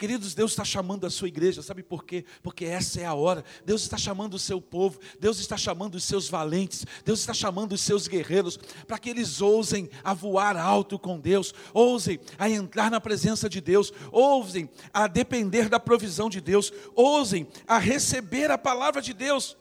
Queridos, 0.00 0.32
Deus 0.32 0.52
está 0.52 0.64
chamando 0.64 1.06
a 1.06 1.10
sua 1.10 1.28
igreja, 1.28 1.60
sabe 1.60 1.82
por 1.82 2.06
quê? 2.06 2.24
Porque 2.42 2.64
essa 2.64 3.02
é 3.02 3.04
a 3.04 3.12
hora. 3.12 3.44
Deus 3.66 3.82
está 3.82 3.98
chamando 3.98 4.32
o 4.32 4.38
seu 4.38 4.58
povo, 4.58 4.98
Deus 5.20 5.38
está 5.38 5.58
chamando 5.58 5.96
os 5.96 6.04
seus 6.04 6.26
valentes, 6.26 6.86
Deus 7.04 7.20
está 7.20 7.34
chamando 7.34 7.74
os 7.74 7.82
seus 7.82 8.08
guerreiros, 8.08 8.58
para 8.86 8.98
que 8.98 9.10
eles 9.10 9.42
ousem 9.42 9.90
a 10.02 10.14
voar 10.14 10.56
alto 10.56 10.98
com 10.98 11.20
Deus, 11.20 11.52
ousem 11.74 12.18
a 12.38 12.48
entrar 12.48 12.90
na 12.90 12.98
presença 12.98 13.46
de 13.46 13.60
Deus, 13.60 13.92
ousem 14.10 14.70
a 14.90 15.06
depender 15.06 15.68
da 15.68 15.78
provisão 15.78 16.30
de 16.30 16.40
Deus, 16.40 16.72
ousem 16.94 17.46
a 17.68 17.76
receber 17.76 18.50
a 18.50 18.56
palavra 18.56 19.02
de 19.02 19.12
Deus. 19.12 19.54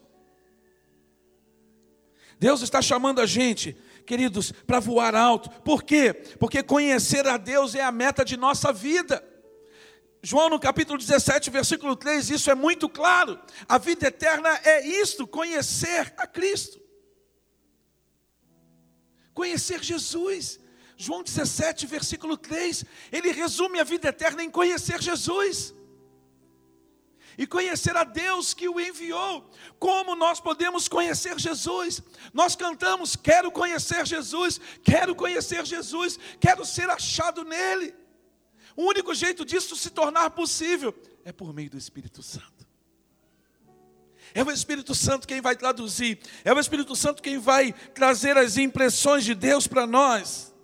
Deus 2.40 2.62
está 2.62 2.82
chamando 2.82 3.20
a 3.20 3.26
gente, 3.26 3.76
queridos, 4.06 4.54
para 4.66 4.80
voar 4.80 5.16
alto. 5.16 5.50
Por 5.64 5.84
quê? 5.84 6.14
Porque 6.40 6.64
conhecer 6.64 7.28
a 7.28 7.36
Deus 7.36 7.76
é 7.76 7.84
a 7.84 7.92
meta 7.92 8.24
de 8.24 8.38
nossa 8.38 8.72
vida. 8.72 9.22
João 10.22 10.50
no 10.50 10.60
capítulo 10.60 10.98
17, 10.98 11.50
versículo 11.50 11.96
3, 11.96 12.30
isso 12.30 12.52
é 12.52 12.56
muito 12.56 12.90
claro. 12.90 13.40
A 13.68 13.78
vida 13.78 14.08
eterna 14.08 14.50
é 14.64 14.86
isto, 14.86 15.26
conhecer 15.26 16.14
a 16.18 16.28
Cristo. 16.28 16.80
Conhecer 19.34 19.82
Jesus. 19.82 20.60
João 20.98 21.24
17, 21.24 21.88
versículo 21.88 22.36
3, 22.36 22.84
ele 23.10 23.32
resume 23.32 23.80
a 23.80 23.86
vida 23.86 24.10
eterna 24.10 24.44
em 24.44 24.52
conhecer 24.52 25.02
Jesus. 25.02 25.74
E 27.38 27.48
conhecer 27.48 27.96
a 27.96 28.04
Deus 28.04 28.54
que 28.54 28.68
o 28.68 28.82
enviou. 28.82 29.50
Como 29.80 30.14
nós 30.14 30.42
podemos 30.42 30.90
conhecer 30.90 31.40
Jesus? 31.40 32.02
Nós 32.34 32.54
cantamos: 32.54 33.16
Quero 33.16 33.50
conhecer 33.50 34.06
Jesus, 34.06 34.60
quero 34.84 35.16
conhecer 35.16 35.66
Jesus, 35.66 36.20
quero 36.42 36.66
ser 36.66 36.90
achado 36.90 37.46
nele. 37.46 37.96
O 38.80 38.84
único 38.84 39.14
jeito 39.14 39.44
disso 39.44 39.76
se 39.76 39.90
tornar 39.90 40.30
possível 40.30 40.96
é 41.26 41.34
por 41.34 41.54
meio 41.54 41.70
do 41.70 41.78
Espírito 41.78 42.24
Santo. 42.24 42.66
É 44.34 44.42
o 44.42 44.50
Espírito 44.50 44.96
Santo 44.96 45.28
quem 45.28 45.42
vai 45.42 45.54
traduzir, 45.54 46.18
é 46.46 46.54
o 46.54 46.58
Espírito 46.58 46.96
Santo 46.96 47.22
quem 47.22 47.38
vai 47.38 47.74
trazer 47.74 48.38
as 48.38 48.56
impressões 48.56 49.26
de 49.26 49.36
Deus 49.36 49.68
para 49.68 49.86
nós. 49.86 50.56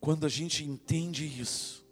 Quando 0.00 0.24
a 0.24 0.28
gente 0.30 0.64
entende 0.64 1.26
isso, 1.26 1.84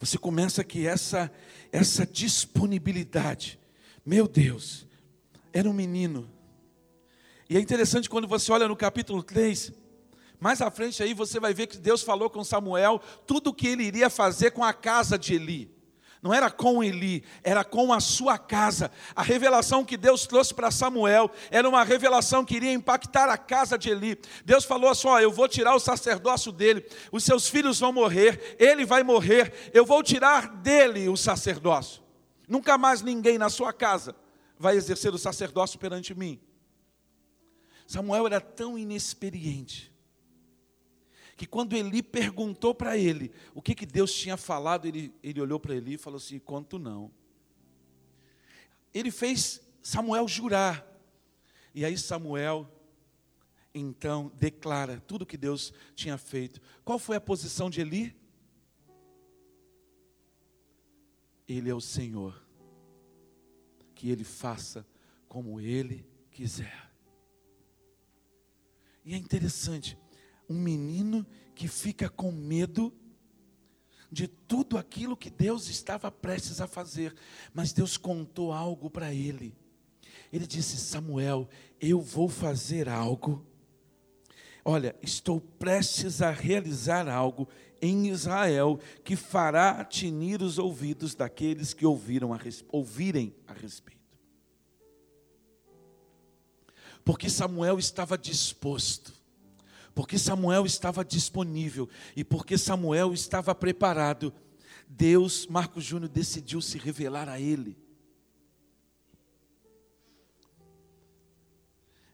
você 0.00 0.18
começa 0.18 0.64
que 0.64 0.88
essa 0.88 1.32
essa 1.70 2.04
disponibilidade, 2.04 3.60
meu 4.04 4.26
Deus, 4.26 4.88
era 5.52 5.70
um 5.70 5.72
menino. 5.72 6.28
E 7.48 7.56
é 7.56 7.60
interessante 7.60 8.10
quando 8.10 8.26
você 8.26 8.50
olha 8.50 8.66
no 8.66 8.74
capítulo 8.74 9.22
3, 9.22 9.83
mais 10.44 10.60
à 10.60 10.70
frente 10.70 11.02
aí 11.02 11.14
você 11.14 11.40
vai 11.40 11.54
ver 11.54 11.68
que 11.68 11.78
Deus 11.78 12.02
falou 12.02 12.28
com 12.28 12.44
Samuel 12.44 13.00
tudo 13.26 13.48
o 13.48 13.54
que 13.54 13.66
ele 13.66 13.82
iria 13.82 14.10
fazer 14.10 14.50
com 14.50 14.62
a 14.62 14.74
casa 14.74 15.18
de 15.18 15.32
Eli. 15.32 15.74
Não 16.20 16.34
era 16.34 16.50
com 16.50 16.84
Eli, 16.84 17.24
era 17.42 17.64
com 17.64 17.94
a 17.94 17.98
sua 17.98 18.36
casa. 18.36 18.90
A 19.16 19.22
revelação 19.22 19.86
que 19.86 19.96
Deus 19.96 20.26
trouxe 20.26 20.52
para 20.52 20.70
Samuel 20.70 21.30
era 21.50 21.66
uma 21.66 21.82
revelação 21.82 22.44
que 22.44 22.56
iria 22.56 22.74
impactar 22.74 23.30
a 23.30 23.38
casa 23.38 23.78
de 23.78 23.88
Eli. 23.88 24.20
Deus 24.44 24.66
falou 24.66 24.90
assim: 24.90 25.08
ó, 25.08 25.18
eu 25.18 25.32
vou 25.32 25.48
tirar 25.48 25.74
o 25.74 25.80
sacerdócio 25.80 26.52
dele, 26.52 26.86
os 27.10 27.24
seus 27.24 27.48
filhos 27.48 27.80
vão 27.80 27.90
morrer, 27.90 28.54
ele 28.58 28.84
vai 28.84 29.02
morrer, 29.02 29.70
eu 29.72 29.86
vou 29.86 30.02
tirar 30.02 30.56
dele 30.56 31.08
o 31.08 31.16
sacerdócio. 31.16 32.02
Nunca 32.46 32.76
mais 32.76 33.00
ninguém 33.00 33.38
na 33.38 33.48
sua 33.48 33.72
casa 33.72 34.14
vai 34.58 34.76
exercer 34.76 35.14
o 35.14 35.18
sacerdócio 35.18 35.78
perante 35.78 36.14
mim. 36.14 36.38
Samuel 37.86 38.26
era 38.26 38.42
tão 38.42 38.78
inexperiente 38.78 39.93
que 41.36 41.46
quando 41.46 41.74
Eli 41.74 42.02
perguntou 42.02 42.74
para 42.74 42.96
ele 42.96 43.32
o 43.54 43.60
que, 43.60 43.74
que 43.74 43.86
Deus 43.86 44.12
tinha 44.12 44.36
falado, 44.36 44.86
ele, 44.86 45.12
ele 45.22 45.40
olhou 45.40 45.58
para 45.58 45.74
Eli 45.74 45.94
e 45.94 45.98
falou 45.98 46.18
assim: 46.18 46.38
Conto 46.38 46.78
não. 46.78 47.10
Ele 48.92 49.10
fez 49.10 49.60
Samuel 49.82 50.28
jurar. 50.28 50.86
E 51.74 51.84
aí 51.84 51.98
Samuel, 51.98 52.70
então, 53.74 54.30
declara 54.36 55.00
tudo 55.00 55.26
que 55.26 55.36
Deus 55.36 55.72
tinha 55.96 56.16
feito. 56.16 56.60
Qual 56.84 56.98
foi 56.98 57.16
a 57.16 57.20
posição 57.20 57.68
de 57.68 57.80
Eli? 57.80 58.16
Ele 61.48 61.68
é 61.68 61.74
o 61.74 61.80
Senhor. 61.80 62.40
Que 63.96 64.10
ele 64.10 64.22
faça 64.22 64.86
como 65.28 65.60
ele 65.60 66.06
quiser. 66.30 66.88
E 69.04 69.12
é 69.12 69.16
interessante, 69.16 69.98
um 70.48 70.54
menino 70.54 71.26
que 71.54 71.68
fica 71.68 72.08
com 72.08 72.30
medo 72.30 72.92
de 74.10 74.28
tudo 74.28 74.78
aquilo 74.78 75.16
que 75.16 75.30
Deus 75.30 75.68
estava 75.68 76.10
prestes 76.10 76.60
a 76.60 76.66
fazer, 76.66 77.14
mas 77.52 77.72
Deus 77.72 77.96
contou 77.96 78.52
algo 78.52 78.88
para 78.88 79.12
ele. 79.12 79.56
Ele 80.32 80.46
disse: 80.46 80.76
Samuel, 80.76 81.48
eu 81.80 82.00
vou 82.00 82.28
fazer 82.28 82.88
algo. 82.88 83.44
Olha, 84.64 84.96
estou 85.02 85.40
prestes 85.40 86.22
a 86.22 86.30
realizar 86.30 87.08
algo 87.08 87.48
em 87.82 88.08
Israel 88.08 88.80
que 89.04 89.14
fará 89.14 89.84
tinir 89.84 90.40
os 90.40 90.58
ouvidos 90.58 91.14
daqueles 91.14 91.74
que 91.74 91.84
ouviram 91.84 92.32
a, 92.32 92.38
ouvirem 92.72 93.34
a 93.46 93.52
respeito. 93.52 94.00
Porque 97.04 97.28
Samuel 97.28 97.78
estava 97.78 98.16
disposto, 98.16 99.12
porque 99.94 100.18
Samuel 100.18 100.66
estava 100.66 101.04
disponível 101.04 101.88
e 102.16 102.24
porque 102.24 102.58
Samuel 102.58 103.14
estava 103.14 103.54
preparado, 103.54 104.32
Deus, 104.88 105.46
Marcos 105.46 105.84
Júnior, 105.84 106.08
decidiu 106.08 106.60
se 106.60 106.78
revelar 106.78 107.28
a 107.28 107.40
ele. 107.40 107.78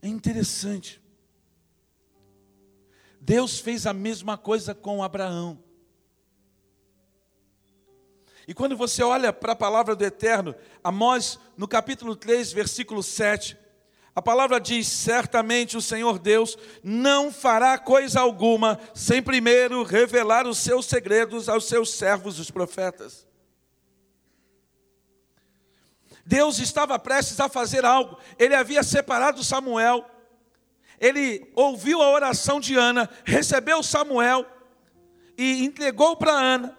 É 0.03 0.09
interessante. 0.09 1.01
Deus 3.21 3.59
fez 3.59 3.87
a 3.87 3.93
mesma 3.93 4.39
coisa 4.39 4.75
com 4.75 5.03
Abraão. 5.03 5.63
E 8.49 8.55
quando 8.55 8.77
você 8.77 9.03
olha 9.03 9.33
para 9.33 9.53
a 9.53 9.57
palavra 9.57 9.95
do 9.95 10.05
Eterno, 10.05 10.55
Amós, 10.83 11.39
no 11.57 11.69
capítulo 11.69 12.17
3, 12.17 12.53
versículo 12.53 13.03
7, 13.03 13.57
a 14.15 14.21
palavra 14.21 14.61
diz: 14.61 14.87
Certamente 14.87 15.77
o 15.77 15.83
Senhor 15.83 16.19
Deus 16.19 16.59
não 16.83 17.33
fará 17.33 17.79
coisa 17.79 18.21
alguma 18.21 18.79
sem 18.95 19.23
primeiro 19.23 19.83
revelar 19.83 20.47
os 20.47 20.59
seus 20.59 20.87
segredos 20.87 21.49
aos 21.49 21.67
seus 21.67 21.91
servos, 21.91 22.39
os 22.39 22.51
profetas. 22.51 23.27
Deus 26.27 26.59
estava 26.59 26.99
prestes 26.99 27.41
a 27.41 27.49
fazer 27.49 27.85
algo, 27.85 28.19
ele 28.39 28.55
havia 28.55 28.83
separado 28.83 29.43
Samuel, 29.43 30.05
ele 31.01 31.51
ouviu 31.57 32.03
a 32.03 32.11
oração 32.11 32.61
de 32.61 32.77
Ana, 32.77 33.09
recebeu 33.25 33.83
Samuel 33.83 34.47
e 35.37 35.65
entregou 35.65 36.17
para 36.17 36.33
Ana. 36.33 36.79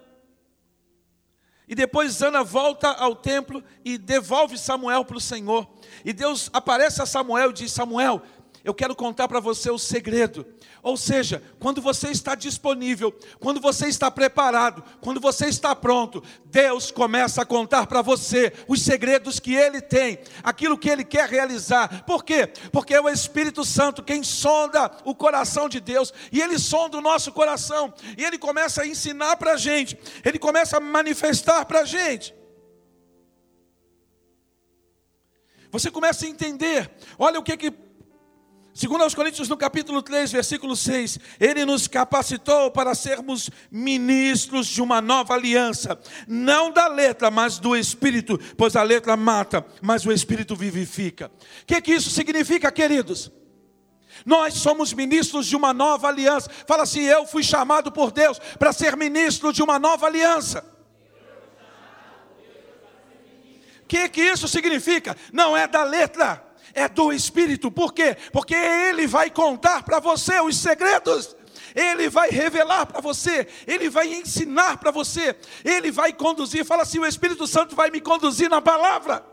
E 1.71 1.75
depois 1.75 2.21
Ana 2.21 2.43
volta 2.43 2.89
ao 2.89 3.15
templo 3.15 3.63
e 3.85 3.97
devolve 3.97 4.57
Samuel 4.57 5.05
para 5.05 5.15
o 5.15 5.21
Senhor. 5.21 5.65
E 6.03 6.11
Deus 6.11 6.49
aparece 6.51 7.01
a 7.01 7.05
Samuel 7.05 7.51
e 7.51 7.53
diz: 7.53 7.71
Samuel, 7.71 8.21
eu 8.63 8.73
quero 8.73 8.95
contar 8.95 9.27
para 9.27 9.39
você 9.39 9.69
o 9.71 9.77
segredo. 9.77 10.45
Ou 10.83 10.95
seja, 10.95 11.41
quando 11.59 11.81
você 11.81 12.09
está 12.09 12.35
disponível, 12.35 13.11
quando 13.39 13.59
você 13.59 13.87
está 13.87 14.09
preparado, 14.09 14.83
quando 14.99 15.19
você 15.19 15.47
está 15.47 15.75
pronto, 15.75 16.23
Deus 16.45 16.91
começa 16.91 17.41
a 17.41 17.45
contar 17.45 17.87
para 17.87 18.01
você 18.01 18.53
os 18.67 18.81
segredos 18.81 19.39
que 19.39 19.53
Ele 19.55 19.81
tem, 19.81 20.19
aquilo 20.43 20.77
que 20.77 20.89
Ele 20.89 21.03
quer 21.03 21.29
realizar. 21.29 22.03
Por 22.03 22.23
quê? 22.23 22.47
Porque 22.71 22.93
é 22.93 23.01
o 23.01 23.09
Espírito 23.09 23.63
Santo 23.65 24.03
quem 24.03 24.23
sonda 24.23 24.91
o 25.05 25.15
coração 25.15 25.67
de 25.67 25.79
Deus, 25.79 26.13
e 26.31 26.41
Ele 26.41 26.57
sonda 26.59 26.97
o 26.97 27.01
nosso 27.01 27.31
coração, 27.31 27.93
e 28.17 28.23
Ele 28.23 28.37
começa 28.37 28.83
a 28.83 28.87
ensinar 28.87 29.37
para 29.37 29.53
a 29.53 29.57
gente, 29.57 29.97
Ele 30.23 30.37
começa 30.37 30.77
a 30.77 30.79
manifestar 30.79 31.65
para 31.65 31.81
a 31.81 31.85
gente. 31.85 32.33
Você 35.71 35.89
começa 35.89 36.25
a 36.25 36.29
entender, 36.29 36.91
olha 37.17 37.39
o 37.39 37.43
que 37.43 37.55
que 37.55 37.71
Segundo 38.73 39.03
aos 39.03 39.13
Coríntios, 39.13 39.49
no 39.49 39.57
capítulo 39.57 40.01
3, 40.01 40.31
versículo 40.31 40.77
6, 40.77 41.19
ele 41.39 41.65
nos 41.65 41.87
capacitou 41.87 42.71
para 42.71 42.95
sermos 42.95 43.49
ministros 43.69 44.65
de 44.67 44.81
uma 44.81 45.01
nova 45.01 45.33
aliança, 45.33 45.99
não 46.25 46.71
da 46.71 46.87
letra, 46.87 47.29
mas 47.29 47.59
do 47.59 47.75
Espírito, 47.75 48.39
pois 48.55 48.77
a 48.77 48.83
letra 48.83 49.17
mata, 49.17 49.65
mas 49.81 50.05
o 50.05 50.11
Espírito 50.11 50.55
vivifica. 50.55 51.29
O 51.63 51.65
que, 51.65 51.81
que 51.81 51.93
isso 51.93 52.09
significa, 52.09 52.71
queridos? 52.71 53.29
Nós 54.25 54.53
somos 54.53 54.93
ministros 54.93 55.47
de 55.47 55.55
uma 55.55 55.73
nova 55.73 56.07
aliança. 56.07 56.49
Fala 56.67 56.83
assim: 56.83 57.01
eu 57.01 57.25
fui 57.25 57.43
chamado 57.43 57.91
por 57.91 58.11
Deus 58.11 58.39
para 58.57 58.71
ser 58.71 58.95
ministro 58.95 59.51
de 59.51 59.61
uma 59.61 59.79
nova 59.79 60.05
aliança. 60.05 60.65
O 63.83 63.87
que, 63.87 64.07
que 64.07 64.21
isso 64.21 64.47
significa? 64.47 65.17
Não 65.33 65.57
é 65.57 65.67
da 65.67 65.83
letra 65.83 66.50
é 66.73 66.87
do 66.87 67.11
Espírito. 67.11 67.71
Por 67.71 67.93
quê? 67.93 68.15
Porque 68.31 68.55
Ele 68.55 69.07
vai 69.07 69.29
contar 69.29 69.83
para 69.83 69.99
você 69.99 70.39
os 70.39 70.57
segredos. 70.57 71.35
Ele 71.75 72.09
vai 72.09 72.29
revelar 72.29 72.85
para 72.85 72.99
você, 72.99 73.47
Ele 73.65 73.89
vai 73.89 74.13
ensinar 74.13 74.77
para 74.77 74.91
você, 74.91 75.35
Ele 75.63 75.91
vai 75.91 76.11
conduzir. 76.11 76.65
Fala 76.65 76.83
assim: 76.83 76.99
o 76.99 77.05
Espírito 77.05 77.47
Santo 77.47 77.75
vai 77.75 77.89
me 77.89 78.01
conduzir 78.01 78.49
na 78.49 78.61
palavra. 78.61 79.25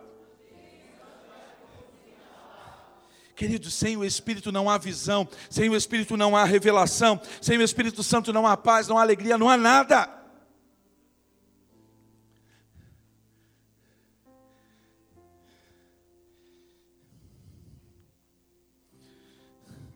Queridos, 3.34 3.74
sem 3.74 3.96
o 3.96 4.04
Espírito 4.04 4.50
não 4.50 4.68
há 4.68 4.76
visão, 4.78 5.28
sem 5.48 5.68
o 5.68 5.76
Espírito 5.76 6.16
não 6.16 6.36
há 6.36 6.44
revelação, 6.44 7.20
sem 7.40 7.56
o 7.56 7.62
Espírito 7.62 8.02
Santo 8.02 8.32
não 8.32 8.44
há 8.44 8.56
paz, 8.56 8.88
não 8.88 8.98
há 8.98 9.02
alegria, 9.02 9.38
não 9.38 9.48
há 9.48 9.56
nada. 9.56 10.17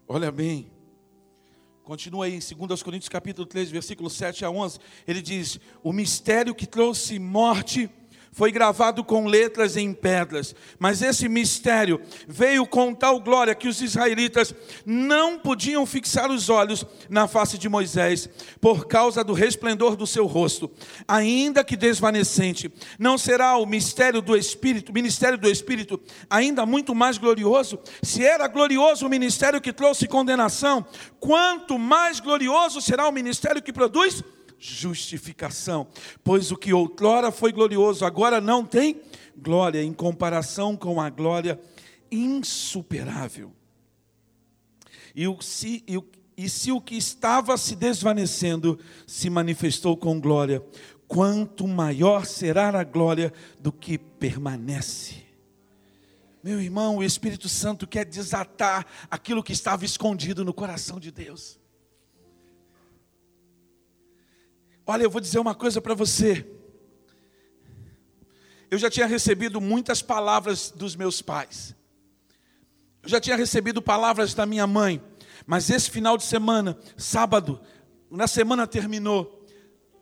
Olha 0.07 0.31
bem. 0.31 0.71
Continua 1.85 2.27
aí 2.27 2.39
em 2.39 2.67
2 2.67 2.83
Coríntios 2.83 3.09
capítulo 3.09 3.47
3, 3.47 3.71
versículo 3.71 4.09
7 4.09 4.45
a 4.45 4.51
11. 4.51 4.79
Ele 5.07 5.21
diz: 5.21 5.59
"O 5.83 5.93
mistério 5.93 6.55
que 6.55 6.67
trouxe 6.67 7.19
morte 7.19 7.91
foi 8.33 8.51
gravado 8.51 9.05
com 9.05 9.27
letras 9.27 9.77
em 9.77 9.93
pedras. 9.93 10.55
Mas 10.79 11.03
esse 11.03 11.29
mistério 11.29 12.01
veio 12.27 12.67
com 12.67 12.95
tal 12.95 13.21
glória 13.21 13.55
que 13.55 13.69
os 13.69 13.83
israelitas 13.83 14.55
não 14.87 15.39
podiam 15.39 15.85
fixar 15.85 16.31
os 16.31 16.49
olhos 16.49 16.85
na 17.11 17.29
face 17.29 17.59
de 17.59 17.69
Moisés, 17.69 18.29
por 18.61 18.87
causa 18.87 19.23
do 19.23 19.35
resplendor 19.35 19.95
do 19.97 20.07
seu 20.07 20.27
rosto, 20.27 20.71
ainda 21.07 21.63
que 21.63 21.77
desvanecente. 21.77 22.73
Não 22.99 23.19
será 23.19 23.57
o 23.59 23.67
mistério 23.67 24.23
do 24.23 24.35
Espírito, 24.35 24.93
ministério 24.93 25.37
do 25.37 25.51
Espírito, 25.51 26.01
ainda 26.31 26.65
muito 26.65 26.95
mais 26.95 27.19
glorioso? 27.19 27.79
Se 28.03 28.25
era 28.25 28.49
glorioso 28.49 29.07
o 29.07 29.11
ministério 29.11 29.61
que 29.61 29.73
trouxe 29.73 30.09
condenação, 30.09 30.87
quanto 31.21 31.79
mais 31.79 32.19
glorioso 32.19 32.81
será 32.81 33.07
o 33.07 33.13
ministério 33.13 33.63
que 33.63 33.73
produz 33.73 34.25
justificação. 34.63 35.89
Pois 36.23 36.53
o 36.53 36.57
que 36.57 36.73
outrora 36.73 37.33
foi 37.33 37.53
glorioso, 37.53 38.05
agora 38.05 38.41
não 38.41 38.65
tem 38.65 39.01
glória 39.37 39.83
em 39.83 39.93
comparação 39.93 40.77
com 40.77 41.01
a 41.01 41.11
glória 41.11 41.59
insuperável. 42.11 43.53
E, 45.15 45.27
o, 45.27 45.41
se, 45.43 45.83
e, 45.87 46.01
e 46.37 46.49
se 46.49 46.71
o 46.71 46.81
que 46.81 46.97
estava 46.97 47.57
se 47.57 47.75
desvanecendo 47.75 48.79
se 49.05 49.29
manifestou 49.29 49.97
com 49.97 50.21
glória, 50.21 50.65
quanto 51.09 51.67
maior 51.67 52.25
será 52.25 52.69
a 52.69 52.85
glória 52.85 53.33
do 53.59 53.73
que 53.73 53.99
permanece. 53.99 55.23
Meu 56.43 56.61
irmão, 56.61 56.99
o 56.99 57.05
Espírito 57.05 57.49
Santo 57.49 57.87
quer 57.87 58.05
desatar 58.05 58.87
aquilo 59.11 59.43
que 59.43 59.53
estava 59.53 59.85
escondido 59.85 60.45
no 60.45 60.55
coração 60.55 60.99
de 60.99 61.11
Deus. 61.11 61.62
Olha, 64.87 65.05
eu 65.05 65.11
vou 65.11 65.21
dizer 65.21 65.39
uma 65.39 65.55
coisa 65.55 65.81
para 65.81 65.95
você. 65.95 66.47
Eu 68.71 68.79
já 68.79 68.91
tinha 68.91 69.07
recebido 69.07 69.61
muitas 69.61 70.03
palavras 70.03 70.71
dos 70.71 70.97
meus 70.97 71.21
pais. 71.21 71.75
Eu 73.03 73.09
já 73.09 73.21
tinha 73.21 73.37
recebido 73.37 73.83
palavras 73.83 74.35
da 74.35 74.47
minha 74.47 74.67
mãe. 74.67 75.03
Mas 75.47 75.71
esse 75.71 75.91
final 75.91 76.17
de 76.17 76.25
semana, 76.25 76.79
sábado, 76.97 77.61
na 78.11 78.27
semana 78.27 78.67
terminou. 78.67 79.42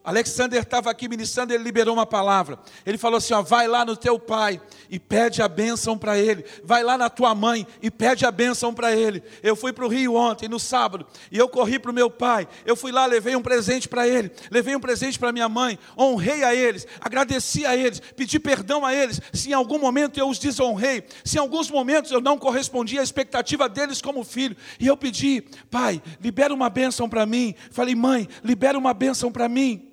Alexander 0.03 0.63
estava 0.63 0.91
aqui 0.91 1.09
ministrando, 1.09 1.53
ele 1.53 1.63
liberou 1.63 1.93
uma 1.93 2.07
palavra. 2.07 2.59
Ele 2.87 2.97
falou 2.97 3.19
assim: 3.19 3.35
ó, 3.35 3.43
vai 3.43 3.69
lá 3.69 3.85
no 3.85 3.95
teu 3.95 4.19
pai 4.19 4.59
e 4.89 4.99
pede 4.99 5.43
a 5.43 5.49
bênção 5.49 5.99
para 5.99 6.19
ele. 6.19 6.43
Vai 6.65 6.83
lá 6.83 6.97
na 6.97 7.11
tua 7.11 7.35
mãe 7.35 7.67
e 7.83 7.91
pede 7.91 8.25
a 8.25 8.31
bênção 8.31 8.73
para 8.73 8.97
ele. 8.97 9.23
Eu 9.43 9.55
fui 9.55 9.75
para 9.75 9.85
o 9.85 9.89
Rio 9.89 10.15
ontem, 10.15 10.49
no 10.49 10.59
sábado, 10.59 11.07
e 11.31 11.37
eu 11.37 11.49
corri 11.51 11.79
para 11.79 11.91
o 11.91 11.95
meu 11.95 12.11
pai. 12.11 12.49
Eu 12.65 12.75
fui 12.75 12.91
lá, 12.91 13.05
levei 13.05 13.37
um 13.37 13.43
presente 13.43 13.89
para 13.89 14.09
ele, 14.09 14.31
levei 14.51 14.75
um 14.75 14.81
presente 14.81 15.19
para 15.19 15.33
minha 15.33 15.51
mãe, 15.51 15.79
honrei 15.99 16.45
a 16.45 16.55
eles, 16.55 16.87
agradeci 16.99 17.67
a 17.67 17.77
eles, 17.77 18.01
pedi 18.01 18.39
perdão 18.39 18.87
a 18.87 18.95
eles. 18.95 19.21
Se 19.35 19.51
em 19.51 19.53
algum 19.53 19.79
momento 19.79 20.19
eu 20.19 20.31
os 20.31 20.39
desonrei, 20.39 21.05
se 21.23 21.37
em 21.37 21.41
alguns 21.41 21.71
momentos 21.71 22.11
eu 22.11 22.23
não 22.23 22.39
correspondi 22.39 22.99
à 22.99 23.03
expectativa 23.03 23.69
deles 23.69 24.01
como 24.01 24.25
filho, 24.25 24.57
e 24.79 24.87
eu 24.87 24.97
pedi, 24.97 25.43
pai, 25.71 26.03
libera 26.23 26.55
uma 26.55 26.71
bênção 26.71 27.07
para 27.07 27.27
mim. 27.27 27.55
Falei, 27.71 27.95
mãe, 27.95 28.27
libera 28.43 28.79
uma 28.79 28.95
bênção 28.95 29.31
para 29.31 29.47
mim. 29.47 29.91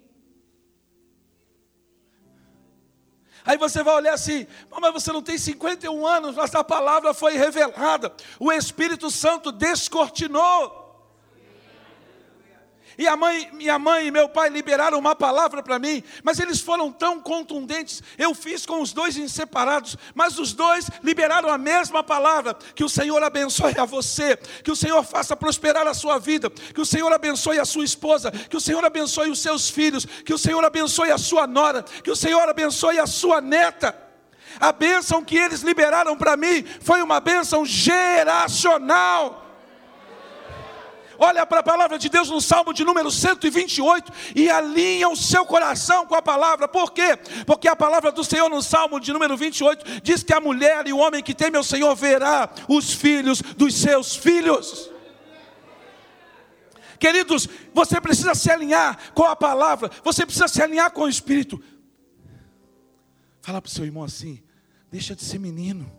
Aí 3.48 3.58
você 3.58 3.82
vai 3.82 3.96
olhar 3.96 4.14
assim, 4.14 4.46
mas 4.70 4.92
você 4.92 5.10
não 5.10 5.22
tem 5.22 5.38
51 5.38 6.06
anos, 6.06 6.36
mas 6.36 6.54
a 6.54 6.66
palavra 6.66 7.14
foi 7.14 7.38
revelada. 7.38 8.14
O 8.38 8.52
Espírito 8.52 9.10
Santo 9.10 9.54
descortinou. 9.54 10.87
E 12.98 13.08
a 13.08 13.16
mãe, 13.16 13.50
minha 13.54 13.78
mãe 13.78 14.08
e 14.08 14.12
meu 14.12 14.28
pai 14.28 14.50
liberaram 14.50 14.98
uma 14.98 15.16
palavra 15.16 15.62
para 15.62 15.78
mim, 15.78 16.04
mas 16.24 16.40
eles 16.40 16.60
foram 16.60 16.92
tão 16.92 17.20
contundentes. 17.20 18.02
Eu 18.18 18.34
fiz 18.34 18.66
com 18.66 18.82
os 18.82 18.92
dois 18.92 19.16
inseparados, 19.18 19.96
mas 20.16 20.40
os 20.40 20.52
dois 20.52 20.90
liberaram 21.04 21.50
a 21.50 21.60
mesma 21.60 22.04
palavra: 22.04 22.56
que 22.74 22.84
o 22.84 22.90
Senhor 22.90 23.22
abençoe 23.22 23.78
a 23.78 23.86
você, 23.86 24.36
que 24.64 24.72
o 24.72 24.76
Senhor 24.76 25.04
faça 25.04 25.36
prosperar 25.36 25.86
a 25.86 25.94
sua 25.94 26.18
vida, 26.18 26.50
que 26.50 26.82
o 26.82 26.86
Senhor 26.86 27.14
abençoe 27.14 27.60
a 27.60 27.66
sua 27.66 27.86
esposa, 27.86 28.32
que 28.32 28.58
o 28.58 28.62
Senhor 28.62 28.84
abençoe 28.84 29.30
os 29.30 29.40
seus 29.40 29.70
filhos, 29.70 30.04
que 30.04 30.34
o 30.34 30.38
Senhor 30.38 30.66
abençoe 30.66 31.12
a 31.12 31.20
sua 31.20 31.46
nora, 31.46 31.84
que 31.84 32.10
o 32.10 32.16
Senhor 32.16 32.50
abençoe 32.50 32.98
a 32.98 33.06
sua 33.06 33.40
neta. 33.42 33.96
A 34.60 34.72
bênção 34.72 35.24
que 35.24 35.38
eles 35.38 35.62
liberaram 35.62 36.18
para 36.18 36.36
mim 36.36 36.66
foi 36.82 37.04
uma 37.04 37.20
bênção 37.20 37.64
geracional. 37.64 39.47
Olha 41.20 41.46
para 41.46 41.60
a 41.60 41.64
palavra 41.64 41.98
de 41.98 42.10
Deus 42.10 42.30
no 42.30 42.40
Salmo 42.40 42.74
de 42.74 42.84
número 42.84 43.10
128 43.10 44.12
e 44.36 44.50
alinha 44.50 45.10
o 45.10 45.16
seu 45.16 45.46
coração 45.46 46.06
com 46.06 46.16
a 46.16 46.22
palavra. 46.22 46.68
Por 46.68 46.92
quê? 46.92 47.18
Porque 47.46 47.68
a 47.68 47.76
palavra 47.76 48.12
do 48.12 48.24
Senhor 48.24 48.50
no 48.50 48.62
Salmo 48.62 49.00
de 49.00 49.12
número 49.12 49.36
28 49.36 50.02
diz 50.02 50.24
que 50.24 50.34
a 50.34 50.40
mulher 50.40 50.88
e 50.88 50.94
o 50.94 50.98
homem 50.98 51.24
que 51.24 51.34
teme 51.34 51.58
ao 51.58 51.64
Senhor 51.64 51.96
verá 51.96 52.50
os 52.68 52.94
filhos 52.94 53.42
dos 53.42 53.76
seus 53.76 54.16
filhos. 54.16 54.92
Queridos, 57.00 57.48
você 57.74 58.02
precisa 58.02 58.34
se 58.34 58.52
alinhar 58.52 59.14
com 59.14 59.24
a 59.24 59.36
palavra, 59.36 59.92
você 60.04 60.26
precisa 60.26 60.48
se 60.48 60.62
alinhar 60.62 60.92
com 60.92 61.04
o 61.04 61.10
Espírito. 61.10 61.62
Fala 63.42 63.62
para 63.62 63.70
o 63.70 63.72
seu 63.72 63.86
irmão 63.86 64.04
assim: 64.04 64.42
deixa 64.92 65.16
de 65.16 65.24
ser 65.24 65.40
menino. 65.40 65.90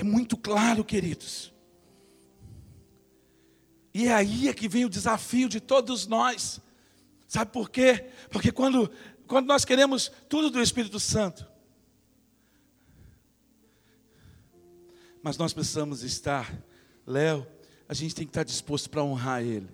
É 0.00 0.02
muito 0.02 0.34
claro, 0.34 0.82
queridos. 0.82 1.52
E 3.92 4.06
é 4.06 4.14
aí 4.14 4.48
é 4.48 4.54
que 4.54 4.66
vem 4.66 4.86
o 4.86 4.88
desafio 4.88 5.46
de 5.46 5.60
todos 5.60 6.06
nós. 6.06 6.58
Sabe 7.28 7.52
por 7.52 7.68
quê? 7.68 8.06
Porque 8.30 8.50
quando, 8.50 8.90
quando 9.26 9.46
nós 9.46 9.62
queremos 9.62 10.10
tudo 10.26 10.48
do 10.48 10.62
Espírito 10.62 10.98
Santo, 10.98 11.46
mas 15.22 15.36
nós 15.36 15.52
precisamos 15.52 16.02
estar, 16.02 16.50
Léo, 17.06 17.46
a 17.86 17.92
gente 17.92 18.14
tem 18.14 18.24
que 18.24 18.30
estar 18.30 18.44
disposto 18.44 18.88
para 18.88 19.04
honrar 19.04 19.42
Ele. 19.42 19.68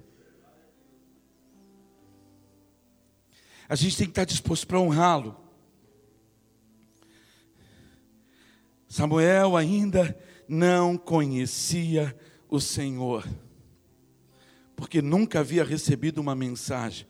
A 3.68 3.76
gente 3.76 3.96
tem 3.96 4.06
que 4.06 4.10
estar 4.10 4.24
disposto 4.24 4.66
para 4.66 4.80
honrá-lo. 4.80 5.45
Samuel 8.88 9.56
ainda 9.56 10.16
não 10.48 10.96
conhecia 10.96 12.16
o 12.48 12.60
Senhor, 12.60 13.26
porque 14.76 15.02
nunca 15.02 15.40
havia 15.40 15.64
recebido 15.64 16.18
uma 16.20 16.34
mensagem. 16.34 17.06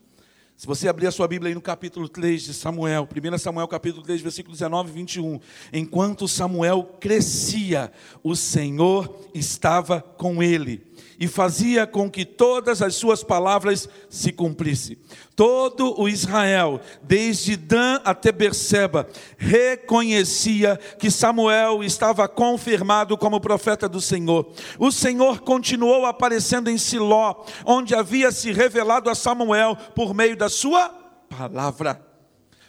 Se 0.57 0.67
você 0.67 0.89
abrir 0.89 1.07
a 1.07 1.11
sua 1.11 1.29
Bíblia 1.29 1.51
aí 1.51 1.55
no 1.55 1.61
capítulo 1.61 2.09
3 2.09 2.43
de 2.45 2.55
Samuel, 2.55 3.07
1 3.07 3.39
Samuel 3.39 3.69
capítulo 3.69 4.03
3, 4.03 4.23
versículo 4.23 4.55
19 4.55 4.89
e 4.89 4.93
21. 4.95 5.41
Enquanto 5.71 6.27
Samuel 6.27 6.97
crescia, 6.99 7.93
o 8.23 8.35
Senhor 8.35 9.29
estava 9.35 10.01
com 10.01 10.43
ele 10.43 10.86
e 11.19 11.27
fazia 11.27 11.87
com 11.87 12.11
que 12.11 12.25
todas 12.25 12.83
as 12.83 12.95
suas 12.95 13.23
palavras 13.23 13.89
se 14.09 14.33
cumprissem. 14.33 14.97
Todo 15.35 15.99
o 16.01 16.09
Israel, 16.09 16.81
desde 17.03 17.57
Dan 17.57 18.01
até 18.05 18.33
Berseba, 18.33 19.09
reconhecia 19.37 20.79
que 20.99 21.11
Samuel 21.11 21.83
estava 21.83 22.29
confirmado 22.29 23.17
como 23.17 23.41
profeta 23.41 23.89
do 23.89 24.01
Senhor. 24.01 24.51
O 24.79 24.91
Senhor 24.91 25.41
continuou 25.41 26.07
aparecendo 26.07 26.71
em 26.71 26.79
Siló, 26.79 27.45
onde 27.65 27.95
havia 27.95 28.31
se 28.31 28.53
revelado 28.53 29.11
a 29.11 29.15
Samuel 29.15 29.77
por 29.95 30.15
meio 30.15 30.37
da 30.37 30.49
sua 30.49 30.89
palavra. 31.29 32.01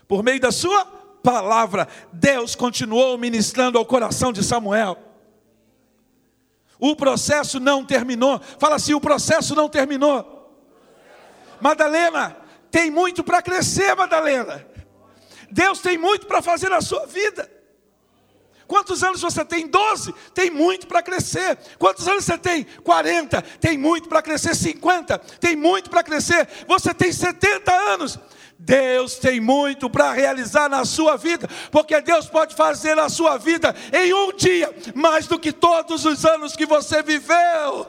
Por 0.08 0.24
meio 0.24 0.40
da 0.40 0.52
sua 0.52 0.86
palavra, 1.22 1.88
Deus 2.14 2.56
continuou 2.56 3.18
ministrando 3.18 3.78
ao 3.78 3.86
coração 3.86 4.32
de 4.32 4.44
Samuel. 4.44 5.07
O 6.80 6.96
processo 6.96 7.60
não 7.60 7.84
terminou. 7.84 8.40
Fala 8.60 8.76
assim: 8.76 8.94
o 8.94 9.02
processo 9.02 9.56
não 9.56 9.70
terminou. 9.70 10.36
Madalena, 11.60 12.38
tem 12.70 12.92
muito 12.92 13.24
para 13.24 13.42
crescer, 13.42 13.96
Madalena. 13.96 14.66
Deus 15.50 15.80
tem 15.80 15.98
muito 15.98 16.28
para 16.28 16.42
fazer 16.42 16.70
na 16.70 16.82
sua 16.82 17.06
vida. 17.06 17.50
Quantos 18.68 19.02
anos 19.02 19.22
você 19.22 19.46
tem? 19.46 19.66
12? 19.66 20.14
Tem 20.34 20.52
muito 20.52 20.88
para 20.88 21.02
crescer. 21.02 21.58
Quantos 21.80 22.06
anos 22.06 22.26
você 22.26 22.38
tem? 22.38 22.66
40? 22.84 23.42
Tem 23.42 23.78
muito 23.78 24.10
para 24.10 24.22
crescer. 24.22 24.54
50? 24.54 25.18
Tem 25.40 25.56
muito 25.56 25.90
para 25.90 26.04
crescer. 26.04 26.48
Você 26.68 26.94
tem 26.94 27.12
70 27.12 27.72
anos? 27.72 28.20
Deus 28.60 29.16
tem 29.18 29.40
muito 29.40 29.90
para 29.90 30.12
realizar 30.12 30.68
na 30.68 30.84
sua 30.84 31.16
vida, 31.16 31.48
porque 31.72 32.02
Deus 32.02 32.28
pode 32.28 32.56
fazer 32.56 32.96
na 32.96 33.08
sua 33.08 33.38
vida 33.38 33.76
em 33.94 34.12
um 34.14 34.34
dia 34.34 34.76
mais 34.96 35.28
do 35.28 35.38
que 35.38 35.52
todos 35.52 36.06
os 36.06 36.26
anos 36.26 36.56
que 36.56 36.66
você 36.66 37.04
viveu. 37.04 37.82
uh! 37.86 37.88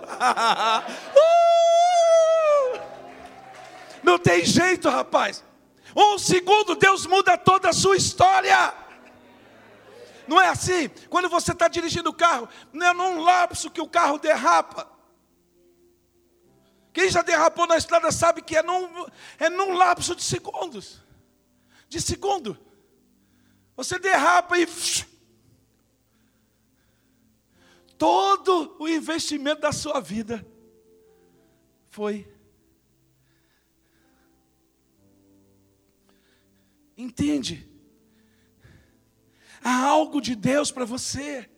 Não 4.02 4.18
tem 4.18 4.44
jeito, 4.44 4.90
rapaz. 4.90 5.42
Um 5.96 6.18
segundo, 6.18 6.74
Deus 6.74 7.06
muda 7.06 7.38
toda 7.38 7.70
a 7.70 7.72
sua 7.72 7.96
história. 7.96 8.74
Não 10.26 10.40
é 10.40 10.48
assim? 10.48 10.90
Quando 11.08 11.30
você 11.30 11.52
está 11.52 11.66
dirigindo 11.66 12.10
o 12.10 12.14
carro, 12.14 12.46
não 12.72 12.86
é 12.86 12.92
num 12.92 13.22
lapso 13.22 13.70
que 13.70 13.80
o 13.80 13.88
carro 13.88 14.18
derrapa. 14.18 14.97
Quem 16.98 17.08
já 17.08 17.22
derrapou 17.22 17.64
na 17.64 17.76
estrada 17.76 18.10
sabe 18.10 18.42
que 18.42 18.56
é 18.56 18.62
num, 18.64 19.06
é 19.38 19.48
num 19.48 19.74
lapso 19.74 20.16
de 20.16 20.22
segundos. 20.24 21.00
De 21.88 22.00
segundo. 22.00 22.58
Você 23.76 24.00
derrapa 24.00 24.58
e. 24.58 24.66
Todo 27.96 28.74
o 28.80 28.88
investimento 28.88 29.60
da 29.60 29.70
sua 29.70 30.00
vida 30.00 30.44
foi. 31.88 32.26
Entende? 36.96 37.70
Há 39.62 39.84
algo 39.84 40.20
de 40.20 40.34
Deus 40.34 40.72
para 40.72 40.84
você. 40.84 41.48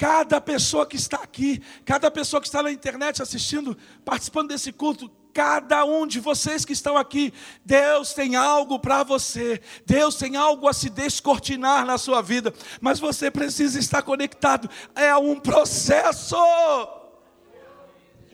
Cada 0.00 0.40
pessoa 0.40 0.86
que 0.86 0.96
está 0.96 1.18
aqui, 1.18 1.62
cada 1.84 2.10
pessoa 2.10 2.40
que 2.40 2.46
está 2.48 2.62
na 2.62 2.72
internet 2.72 3.20
assistindo, 3.20 3.76
participando 4.02 4.48
desse 4.48 4.72
culto, 4.72 5.10
cada 5.30 5.84
um 5.84 6.06
de 6.06 6.18
vocês 6.18 6.64
que 6.64 6.72
estão 6.72 6.96
aqui, 6.96 7.34
Deus 7.66 8.14
tem 8.14 8.34
algo 8.34 8.78
para 8.78 9.02
você, 9.02 9.60
Deus 9.84 10.14
tem 10.14 10.36
algo 10.36 10.66
a 10.66 10.72
se 10.72 10.88
descortinar 10.88 11.84
na 11.84 11.98
sua 11.98 12.22
vida, 12.22 12.50
mas 12.80 12.98
você 12.98 13.30
precisa 13.30 13.78
estar 13.78 14.00
conectado, 14.00 14.70
é 14.94 15.14
um 15.16 15.38
processo, 15.38 16.34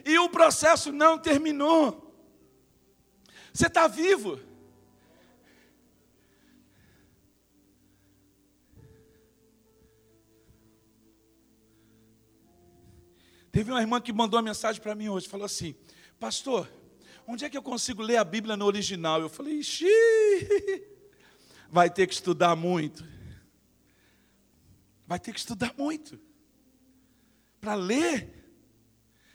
e 0.05 0.17
o 0.19 0.29
processo 0.29 0.93
não 0.93 1.17
terminou, 1.17 2.13
você 3.51 3.67
está 3.67 3.89
vivo, 3.89 4.39
Teve 13.57 13.71
uma 13.71 13.81
irmã 13.81 13.99
que 13.99 14.13
mandou 14.13 14.37
uma 14.37 14.43
mensagem 14.43 14.79
para 14.79 14.93
mim 14.93 15.09
hoje, 15.09 15.27
falou 15.27 15.47
assim: 15.47 15.73
Pastor, 16.19 16.71
onde 17.25 17.43
é 17.43 17.49
que 17.49 17.57
eu 17.57 17.63
consigo 17.63 18.03
ler 18.03 18.17
a 18.17 18.23
Bíblia 18.23 18.55
no 18.55 18.63
original? 18.63 19.19
Eu 19.19 19.29
falei: 19.29 19.63
Xiii, 19.63 20.87
vai 21.67 21.89
ter 21.89 22.05
que 22.05 22.13
estudar 22.13 22.55
muito. 22.55 23.03
Vai 25.07 25.19
ter 25.19 25.33
que 25.33 25.39
estudar 25.39 25.73
muito. 25.75 26.19
Para 27.59 27.73
ler, 27.73 28.31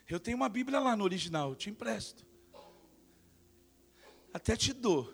eu 0.09 0.21
tenho 0.21 0.37
uma 0.37 0.49
Bíblia 0.49 0.79
lá 0.79 0.95
no 0.95 1.03
original, 1.03 1.51
eu 1.51 1.57
te 1.57 1.69
empresto. 1.69 2.25
Até 4.33 4.55
te 4.55 4.73
dou. 4.73 5.13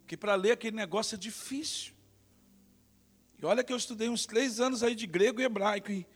Porque 0.00 0.14
para 0.14 0.34
ler 0.34 0.50
aquele 0.50 0.76
negócio 0.76 1.14
é 1.14 1.18
difícil. 1.18 1.94
E 3.38 3.46
olha 3.46 3.64
que 3.64 3.72
eu 3.72 3.78
estudei 3.78 4.10
uns 4.10 4.26
três 4.26 4.60
anos 4.60 4.82
aí 4.82 4.94
de 4.94 5.06
grego 5.06 5.40
e 5.40 5.44
hebraico. 5.44 5.90
E 5.90 6.06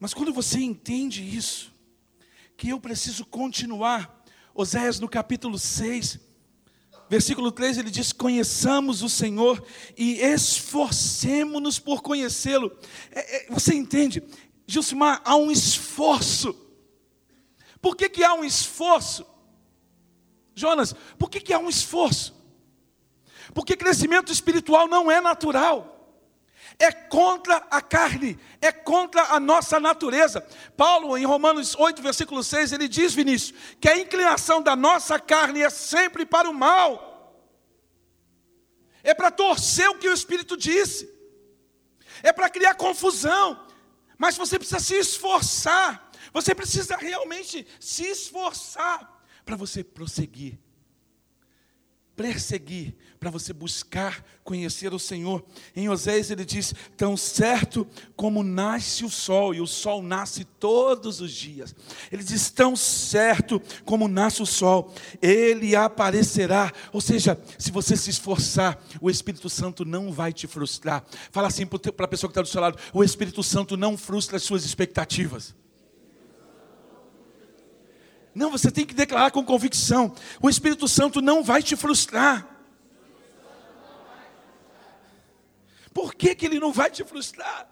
mas 0.00 0.14
quando 0.14 0.32
você 0.32 0.58
entende 0.58 1.22
isso, 1.22 1.70
que 2.56 2.70
eu 2.70 2.80
preciso 2.80 3.26
continuar, 3.26 4.24
Oséias 4.54 4.98
no 4.98 5.06
capítulo 5.06 5.58
6, 5.58 6.18
versículo 7.06 7.52
3, 7.52 7.76
ele 7.76 7.90
diz: 7.90 8.10
Conheçamos 8.10 9.02
o 9.02 9.10
Senhor 9.10 9.62
e 9.98 10.18
esforcemos-nos 10.20 11.78
por 11.78 12.00
conhecê-lo. 12.00 12.74
É, 13.10 13.36
é, 13.36 13.50
você 13.50 13.74
entende? 13.74 14.22
Gilcimar, 14.66 15.20
há 15.22 15.36
um 15.36 15.50
esforço. 15.50 16.56
Por 17.82 17.94
que, 17.94 18.08
que 18.08 18.24
há 18.24 18.32
um 18.32 18.42
esforço? 18.44 19.26
Jonas, 20.54 20.94
por 21.18 21.28
que, 21.28 21.40
que 21.40 21.52
há 21.52 21.58
um 21.58 21.68
esforço? 21.68 22.34
Porque 23.52 23.76
crescimento 23.76 24.32
espiritual 24.32 24.88
não 24.88 25.10
é 25.10 25.20
natural 25.20 25.99
é 26.78 26.92
contra 26.92 27.56
a 27.70 27.80
carne, 27.80 28.38
é 28.60 28.70
contra 28.70 29.22
a 29.34 29.40
nossa 29.40 29.80
natureza. 29.80 30.40
Paulo, 30.76 31.16
em 31.16 31.24
Romanos 31.24 31.74
8, 31.74 32.00
versículo 32.02 32.42
6, 32.42 32.72
ele 32.72 32.88
diz, 32.88 33.14
Vinícius, 33.14 33.58
que 33.80 33.88
a 33.88 33.98
inclinação 33.98 34.62
da 34.62 34.76
nossa 34.76 35.18
carne 35.18 35.62
é 35.62 35.70
sempre 35.70 36.24
para 36.24 36.48
o 36.48 36.54
mal, 36.54 37.08
é 39.02 39.14
para 39.14 39.30
torcer 39.30 39.88
o 39.88 39.98
que 39.98 40.08
o 40.08 40.12
Espírito 40.12 40.56
disse, 40.56 41.10
é 42.22 42.32
para 42.32 42.50
criar 42.50 42.74
confusão. 42.74 43.66
Mas 44.18 44.36
você 44.36 44.58
precisa 44.58 44.80
se 44.80 44.94
esforçar. 44.94 46.10
Você 46.34 46.54
precisa 46.54 46.94
realmente 46.94 47.66
se 47.80 48.04
esforçar 48.04 49.24
para 49.46 49.56
você 49.56 49.82
prosseguir 49.82 50.58
perseguir, 52.20 52.94
para 53.20 53.30
você 53.30 53.52
buscar 53.52 54.24
conhecer 54.42 54.94
o 54.94 54.98
Senhor. 54.98 55.44
Em 55.76 55.90
Oséias 55.90 56.30
ele 56.30 56.42
diz: 56.42 56.74
Tão 56.96 57.18
certo 57.18 57.86
como 58.16 58.42
nasce 58.42 59.04
o 59.04 59.10
sol, 59.10 59.54
e 59.54 59.60
o 59.60 59.66
sol 59.66 60.02
nasce 60.02 60.42
todos 60.42 61.20
os 61.20 61.30
dias. 61.30 61.76
Ele 62.10 62.24
diz: 62.24 62.48
Tão 62.50 62.74
certo 62.74 63.60
como 63.84 64.08
nasce 64.08 64.40
o 64.42 64.46
sol, 64.46 64.94
ele 65.20 65.76
aparecerá. 65.76 66.72
Ou 66.94 67.00
seja, 67.02 67.38
se 67.58 67.70
você 67.70 67.94
se 67.94 68.08
esforçar, 68.08 68.82
o 69.02 69.10
Espírito 69.10 69.50
Santo 69.50 69.84
não 69.84 70.10
vai 70.10 70.32
te 70.32 70.46
frustrar. 70.46 71.04
Fala 71.30 71.48
assim 71.48 71.66
para 71.66 72.06
a 72.06 72.08
pessoa 72.08 72.30
que 72.30 72.32
está 72.32 72.42
do 72.42 72.48
seu 72.48 72.62
lado: 72.62 72.78
O 72.94 73.04
Espírito 73.04 73.42
Santo 73.42 73.76
não 73.76 73.98
frustra 73.98 74.38
as 74.38 74.42
suas 74.42 74.64
expectativas. 74.64 75.54
Não, 78.34 78.50
você 78.50 78.70
tem 78.70 78.86
que 78.86 78.94
declarar 78.94 79.30
com 79.30 79.44
convicção: 79.44 80.14
o 80.40 80.48
Espírito 80.48 80.88
Santo 80.88 81.20
não 81.20 81.44
vai 81.44 81.62
te 81.62 81.76
frustrar. 81.76 82.50
Por 85.92 86.09
que, 86.20 86.34
que 86.34 86.46
ele 86.46 86.60
não 86.60 86.72
vai 86.72 86.90
te 86.90 87.02
frustrar? 87.04 87.68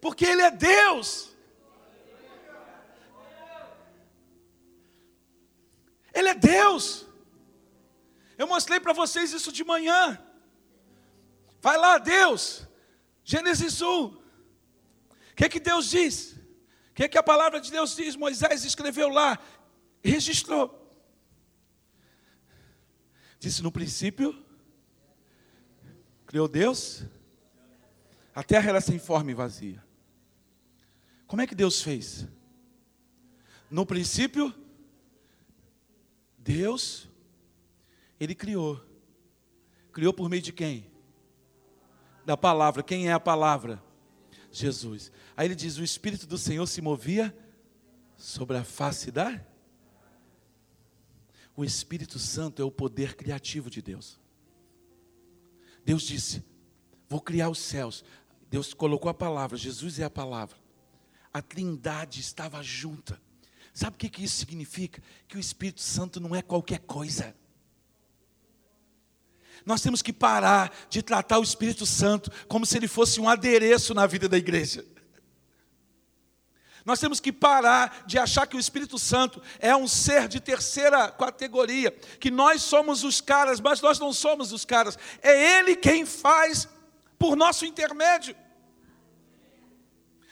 Porque 0.00 0.24
ele 0.24 0.42
é 0.42 0.50
Deus. 0.50 1.34
Ele 6.14 6.28
é 6.28 6.34
Deus. 6.34 7.06
Eu 8.38 8.46
mostrei 8.46 8.78
para 8.80 8.92
vocês 8.92 9.32
isso 9.32 9.50
de 9.50 9.64
manhã. 9.64 10.18
Vai 11.60 11.76
lá, 11.76 11.98
Deus. 11.98 12.66
Gênesis 13.24 13.82
1. 13.82 13.86
O 13.86 14.20
que, 15.34 15.48
que 15.48 15.60
Deus 15.60 15.90
diz? 15.90 16.32
O 16.90 16.94
que, 16.94 17.08
que 17.08 17.18
a 17.18 17.22
palavra 17.22 17.60
de 17.60 17.70
Deus 17.70 17.96
diz? 17.96 18.16
Moisés 18.16 18.64
escreveu 18.64 19.08
lá 19.08 19.38
registrou. 20.06 20.82
Disse 23.38 23.62
no 23.62 23.70
princípio, 23.70 24.34
criou 26.26 26.48
Deus, 26.48 27.04
a 28.36 28.44
terra 28.44 28.68
era 28.68 28.80
sem 28.80 29.00
forma 29.00 29.32
e 29.32 29.34
vazia. 29.34 29.82
Como 31.26 31.42
é 31.42 31.46
que 31.48 31.56
Deus 31.56 31.82
fez? 31.82 32.28
No 33.68 33.84
princípio, 33.84 34.54
Deus, 36.38 37.08
Ele 38.20 38.36
criou. 38.36 38.80
Criou 39.90 40.12
por 40.12 40.28
meio 40.28 40.42
de 40.42 40.52
quem? 40.52 40.88
Da 42.24 42.36
palavra. 42.36 42.84
Quem 42.84 43.08
é 43.08 43.12
a 43.12 43.18
palavra? 43.18 43.82
Jesus. 44.52 45.10
Aí 45.36 45.48
ele 45.48 45.56
diz: 45.56 45.78
O 45.78 45.82
Espírito 45.82 46.28
do 46.28 46.38
Senhor 46.38 46.66
se 46.68 46.80
movia 46.80 47.36
sobre 48.16 48.56
a 48.56 48.62
face 48.62 49.10
da 49.10 49.40
o 51.56 51.64
Espírito 51.64 52.18
Santo 52.18 52.60
é 52.60 52.64
o 52.64 52.70
poder 52.70 53.16
criativo 53.16 53.70
de 53.70 53.80
Deus. 53.80 54.20
Deus 55.82 56.02
disse: 56.02 56.44
Vou 57.08 57.20
criar 57.20 57.48
os 57.48 57.58
céus. 57.58 58.04
Deus 58.56 58.72
colocou 58.72 59.10
a 59.10 59.14
palavra, 59.14 59.54
Jesus 59.54 59.98
é 59.98 60.04
a 60.04 60.08
palavra. 60.08 60.56
A 61.30 61.42
trindade 61.42 62.20
estava 62.20 62.62
junta. 62.62 63.20
Sabe 63.74 63.96
o 63.96 63.98
que, 63.98 64.24
isso 64.24 64.36
significa? 64.36 65.02
Que 65.28 65.36
o 65.36 65.38
Espírito 65.38 65.82
Santo 65.82 66.18
não 66.18 66.34
é 66.34 66.40
qualquer 66.40 66.78
coisa. 66.78 67.36
Nós 69.66 69.82
temos 69.82 70.00
que 70.00 70.10
parar 70.10 70.74
de 70.88 71.02
tratar 71.02 71.38
o 71.38 71.42
Espírito 71.42 71.84
Santo 71.84 72.32
como 72.48 72.64
se 72.64 72.78
ele 72.78 72.88
fosse 72.88 73.20
um 73.20 73.28
adereço 73.28 73.92
na 73.92 74.06
vida 74.06 74.26
da 74.26 74.38
igreja. 74.38 74.86
Nós 76.82 76.98
temos 76.98 77.20
que 77.20 77.34
parar 77.34 78.04
de 78.06 78.18
achar 78.18 78.46
que 78.46 78.56
o 78.56 78.60
Espírito 78.60 78.98
Santo 78.98 79.42
é 79.58 79.76
um 79.76 79.86
ser 79.86 80.28
de 80.28 80.40
terceira 80.40 81.10
categoria, 81.10 81.90
que 82.18 82.30
nós 82.30 82.62
somos 82.62 83.04
os 83.04 83.20
caras, 83.20 83.60
mas 83.60 83.82
nós 83.82 83.98
não 83.98 84.14
somos 84.14 84.50
os 84.50 84.64
caras. 84.64 84.98
É 85.20 85.58
Ele 85.58 85.76
quem 85.76 86.06
faz 86.06 86.66
por 87.18 87.36
nosso 87.36 87.66
intermédio. 87.66 88.34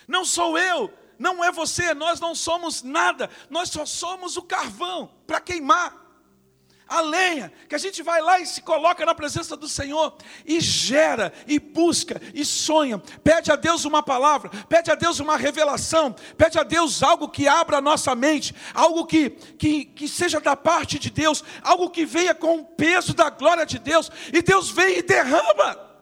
Não 0.07 0.25
sou 0.25 0.59
eu, 0.59 0.93
não 1.19 1.45
é 1.45 1.51
você, 1.51 1.95
nós 1.95 2.21
não 2.21 2.35
somos 2.35 2.83
nada, 2.83 3.31
nós 3.49 3.71
só 3.71 3.87
somos 3.87 4.37
o 4.37 4.43
carvão 4.43 5.11
para 5.27 5.41
queimar. 5.41 6.03
A 6.87 7.01
lenha, 7.01 7.51
que 7.67 7.75
a 7.75 7.79
gente 7.79 8.03
vai 8.03 8.21
lá 8.21 8.39
e 8.39 8.47
se 8.47 8.61
coloca 8.61 9.07
na 9.07 9.15
presença 9.15 9.57
do 9.57 9.67
Senhor 9.67 10.15
e 10.45 10.61
gera, 10.61 11.33
e 11.47 11.59
busca, 11.59 12.21
e 12.35 12.45
sonha, 12.45 12.99
pede 12.99 13.51
a 13.51 13.57
Deus 13.57 13.87
uma 13.87 14.03
palavra, 14.03 14.51
pede 14.69 14.91
a 14.91 14.95
Deus 14.95 15.19
uma 15.19 15.35
revelação, 15.39 16.15
pede 16.37 16.59
a 16.59 16.63
Deus 16.63 17.03
algo 17.03 17.31
que 17.31 17.49
abra 17.49 17.79
a 17.79 17.81
nossa 17.81 18.15
mente, 18.15 18.55
algo 18.75 19.07
que, 19.07 19.31
que, 19.31 19.87
que 19.87 20.07
seja 20.07 20.41
da 20.41 20.55
parte 20.55 20.99
de 20.99 21.11
Deus, 21.11 21.43
algo 21.63 21.89
que 21.89 22.05
venha 22.05 22.35
com 22.35 22.59
o 22.59 22.65
peso 22.65 23.15
da 23.15 23.31
glória 23.31 23.65
de 23.65 23.79
Deus, 23.79 24.11
e 24.31 24.43
Deus 24.43 24.71
vem 24.71 24.99
e 24.99 25.03
derrama. 25.03 25.94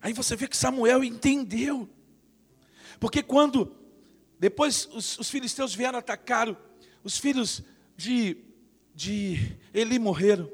Aí 0.00 0.12
você 0.12 0.36
vê 0.36 0.46
que 0.46 0.56
Samuel 0.56 1.02
entendeu. 1.02 1.88
Porque 3.00 3.22
quando 3.22 3.72
depois 4.38 4.88
os, 4.92 5.18
os 5.18 5.30
filisteus 5.30 5.74
vieram 5.74 5.98
atacar, 5.98 6.54
os 7.02 7.18
filhos 7.18 7.62
de, 7.96 8.36
de 8.94 9.56
Eli 9.74 9.98
morreram. 9.98 10.50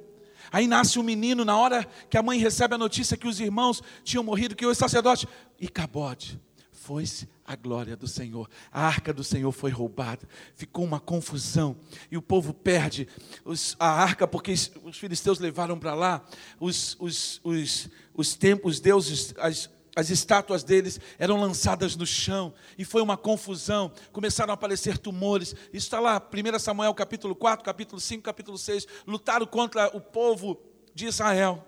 Aí 0.50 0.66
nasce 0.66 0.98
um 0.98 1.02
menino, 1.02 1.44
na 1.44 1.56
hora 1.56 1.84
que 2.08 2.16
a 2.16 2.22
mãe 2.22 2.38
recebe 2.38 2.74
a 2.74 2.78
notícia 2.78 3.16
que 3.16 3.26
os 3.26 3.40
irmãos 3.40 3.82
tinham 4.02 4.22
morrido, 4.22 4.54
que 4.54 4.64
o 4.64 4.74
sacerdote, 4.74 5.26
e 5.58 5.68
cabode, 5.68 6.40
foi-se 6.70 7.28
a 7.46 7.56
glória 7.56 7.96
do 7.96 8.06
Senhor. 8.06 8.48
A 8.70 8.86
arca 8.86 9.12
do 9.12 9.24
Senhor 9.24 9.50
foi 9.52 9.70
roubada. 9.70 10.26
Ficou 10.54 10.84
uma 10.84 11.00
confusão. 11.00 11.76
E 12.10 12.16
o 12.16 12.22
povo 12.22 12.54
perde 12.54 13.08
os, 13.44 13.76
a 13.78 13.88
arca, 13.88 14.26
porque 14.26 14.52
os 14.52 14.96
filisteus 14.96 15.38
levaram 15.38 15.78
para 15.78 15.94
lá 15.94 16.24
os, 16.60 16.96
os, 16.98 17.40
os, 17.42 17.88
os 18.14 18.34
templos, 18.34 18.76
os 18.76 18.80
deuses, 18.80 19.34
as, 19.38 19.68
as 19.96 20.10
estátuas 20.10 20.62
deles 20.64 21.00
eram 21.18 21.40
lançadas 21.40 21.96
no 21.96 22.06
chão 22.06 22.54
e 22.78 22.84
foi 22.84 23.02
uma 23.02 23.16
confusão. 23.16 23.92
Começaram 24.12 24.52
a 24.52 24.54
aparecer 24.54 24.98
tumores. 24.98 25.54
Isso 25.72 25.86
está 25.86 26.00
lá, 26.00 26.20
1 26.20 26.58
Samuel 26.58 26.94
capítulo 26.94 27.34
4, 27.34 27.64
capítulo 27.64 28.00
5, 28.00 28.22
capítulo 28.22 28.56
6. 28.56 28.86
Lutaram 29.06 29.46
contra 29.46 29.88
o 29.96 30.00
povo 30.00 30.60
de 30.94 31.06
Israel. 31.06 31.64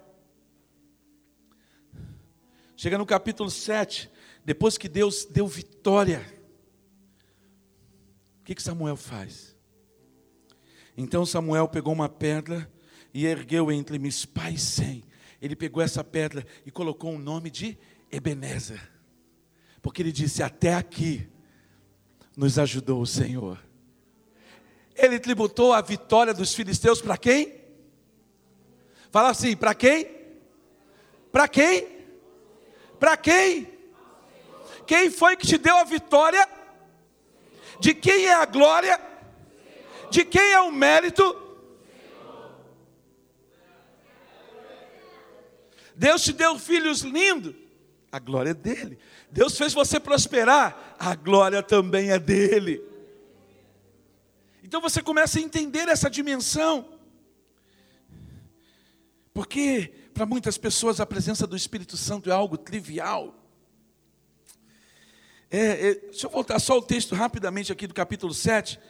Chega 2.76 2.98
no 2.98 3.06
capítulo 3.06 3.50
7, 3.50 4.10
depois 4.44 4.76
que 4.76 4.88
Deus 4.88 5.24
deu 5.24 5.46
vitória, 5.46 6.24
o 8.40 8.44
que, 8.44 8.54
que 8.54 8.62
Samuel 8.62 8.96
faz? 8.96 9.56
Então 10.96 11.24
Samuel 11.26 11.68
pegou 11.68 11.92
uma 11.92 12.08
pedra 12.08 12.70
e 13.12 13.26
ergueu 13.26 13.72
entre 13.72 13.98
Mispá 13.98 14.50
e 14.50 14.58
Sem. 14.58 15.04
Ele 15.40 15.54
pegou 15.54 15.82
essa 15.82 16.02
pedra 16.02 16.46
e 16.64 16.70
colocou 16.70 17.14
o 17.14 17.18
nome 17.18 17.50
de 17.50 17.78
Ebenezer, 18.10 18.80
porque 19.82 20.02
ele 20.02 20.12
disse: 20.12 20.42
Até 20.42 20.74
aqui 20.74 21.28
nos 22.36 22.58
ajudou 22.58 23.00
o 23.00 23.06
Senhor. 23.06 23.58
Ele 24.94 25.18
tributou 25.18 25.72
a 25.72 25.80
vitória 25.80 26.32
dos 26.32 26.54
filisteus 26.54 27.00
para 27.00 27.16
quem? 27.18 27.54
Fala 29.10 29.30
assim: 29.30 29.56
para 29.56 29.74
quem? 29.74 30.08
Para 31.30 31.48
quem? 31.48 31.86
Para 32.98 33.16
quem? 33.16 33.68
Quem 34.86 35.10
foi 35.10 35.36
que 35.36 35.46
te 35.46 35.58
deu 35.58 35.76
a 35.76 35.84
vitória? 35.84 36.48
De 37.80 37.92
quem 37.94 38.26
é 38.26 38.34
a 38.34 38.46
glória? 38.46 38.98
De 40.10 40.24
quem 40.24 40.52
é 40.52 40.60
o 40.60 40.72
mérito? 40.72 41.45
Deus 45.96 46.22
te 46.22 46.32
deu 46.32 46.58
filhos 46.58 47.00
lindos 47.00 47.54
a 48.16 48.18
glória 48.18 48.50
é 48.50 48.54
dele. 48.54 48.98
Deus 49.30 49.56
fez 49.58 49.74
você 49.74 50.00
prosperar, 50.00 50.96
a 50.98 51.14
glória 51.14 51.62
também 51.62 52.10
é 52.10 52.18
dele. 52.18 52.82
Então 54.62 54.80
você 54.80 55.02
começa 55.02 55.38
a 55.38 55.42
entender 55.42 55.88
essa 55.88 56.08
dimensão. 56.08 56.88
Porque 59.34 59.92
para 60.14 60.24
muitas 60.24 60.56
pessoas 60.56 60.98
a 60.98 61.04
presença 61.04 61.46
do 61.46 61.56
Espírito 61.56 61.96
Santo 61.96 62.30
é 62.30 62.32
algo 62.32 62.56
trivial. 62.56 63.34
É, 65.50 65.90
é, 65.90 65.94
deixa 65.94 66.26
eu 66.26 66.30
voltar 66.30 66.58
só 66.58 66.78
o 66.78 66.82
texto 66.82 67.14
rapidamente 67.14 67.70
aqui 67.70 67.86
do 67.86 67.94
capítulo 67.94 68.32
7. 68.32 68.80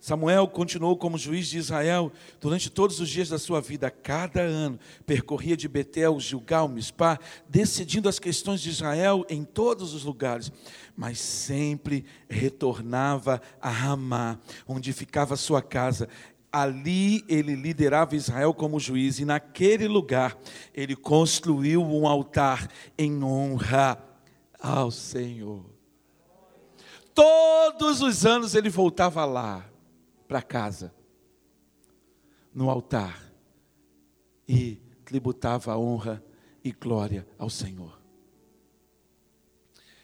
Samuel 0.00 0.46
continuou 0.46 0.96
como 0.96 1.18
juiz 1.18 1.48
de 1.48 1.58
Israel 1.58 2.12
durante 2.40 2.70
todos 2.70 3.00
os 3.00 3.08
dias 3.08 3.28
da 3.28 3.38
sua 3.38 3.60
vida. 3.60 3.90
Cada 3.90 4.40
ano 4.40 4.78
percorria 5.04 5.56
de 5.56 5.66
Betel, 5.66 6.18
Gilgal, 6.20 6.68
Mispá, 6.68 7.18
decidindo 7.48 8.08
as 8.08 8.18
questões 8.18 8.60
de 8.60 8.70
Israel 8.70 9.24
em 9.28 9.42
todos 9.42 9.94
os 9.94 10.04
lugares. 10.04 10.52
Mas 10.96 11.18
sempre 11.18 12.04
retornava 12.28 13.42
a 13.60 13.70
Ramá, 13.70 14.38
onde 14.66 14.92
ficava 14.92 15.36
sua 15.36 15.60
casa. 15.60 16.08
Ali 16.50 17.24
ele 17.28 17.54
liderava 17.54 18.16
Israel 18.16 18.54
como 18.54 18.80
juiz, 18.80 19.18
e 19.18 19.24
naquele 19.24 19.88
lugar 19.88 20.38
ele 20.72 20.94
construiu 20.94 21.82
um 21.82 22.06
altar 22.06 22.68
em 22.96 23.22
honra 23.22 24.02
ao 24.60 24.90
Senhor. 24.90 25.64
Todos 27.14 28.00
os 28.00 28.24
anos 28.24 28.54
ele 28.54 28.70
voltava 28.70 29.24
lá, 29.24 29.68
para 30.28 30.42
casa, 30.42 30.94
no 32.54 32.68
altar, 32.68 33.20
e 34.46 34.76
tributava 35.04 35.76
honra 35.76 36.22
e 36.62 36.70
glória 36.70 37.26
ao 37.38 37.48
Senhor. 37.48 37.98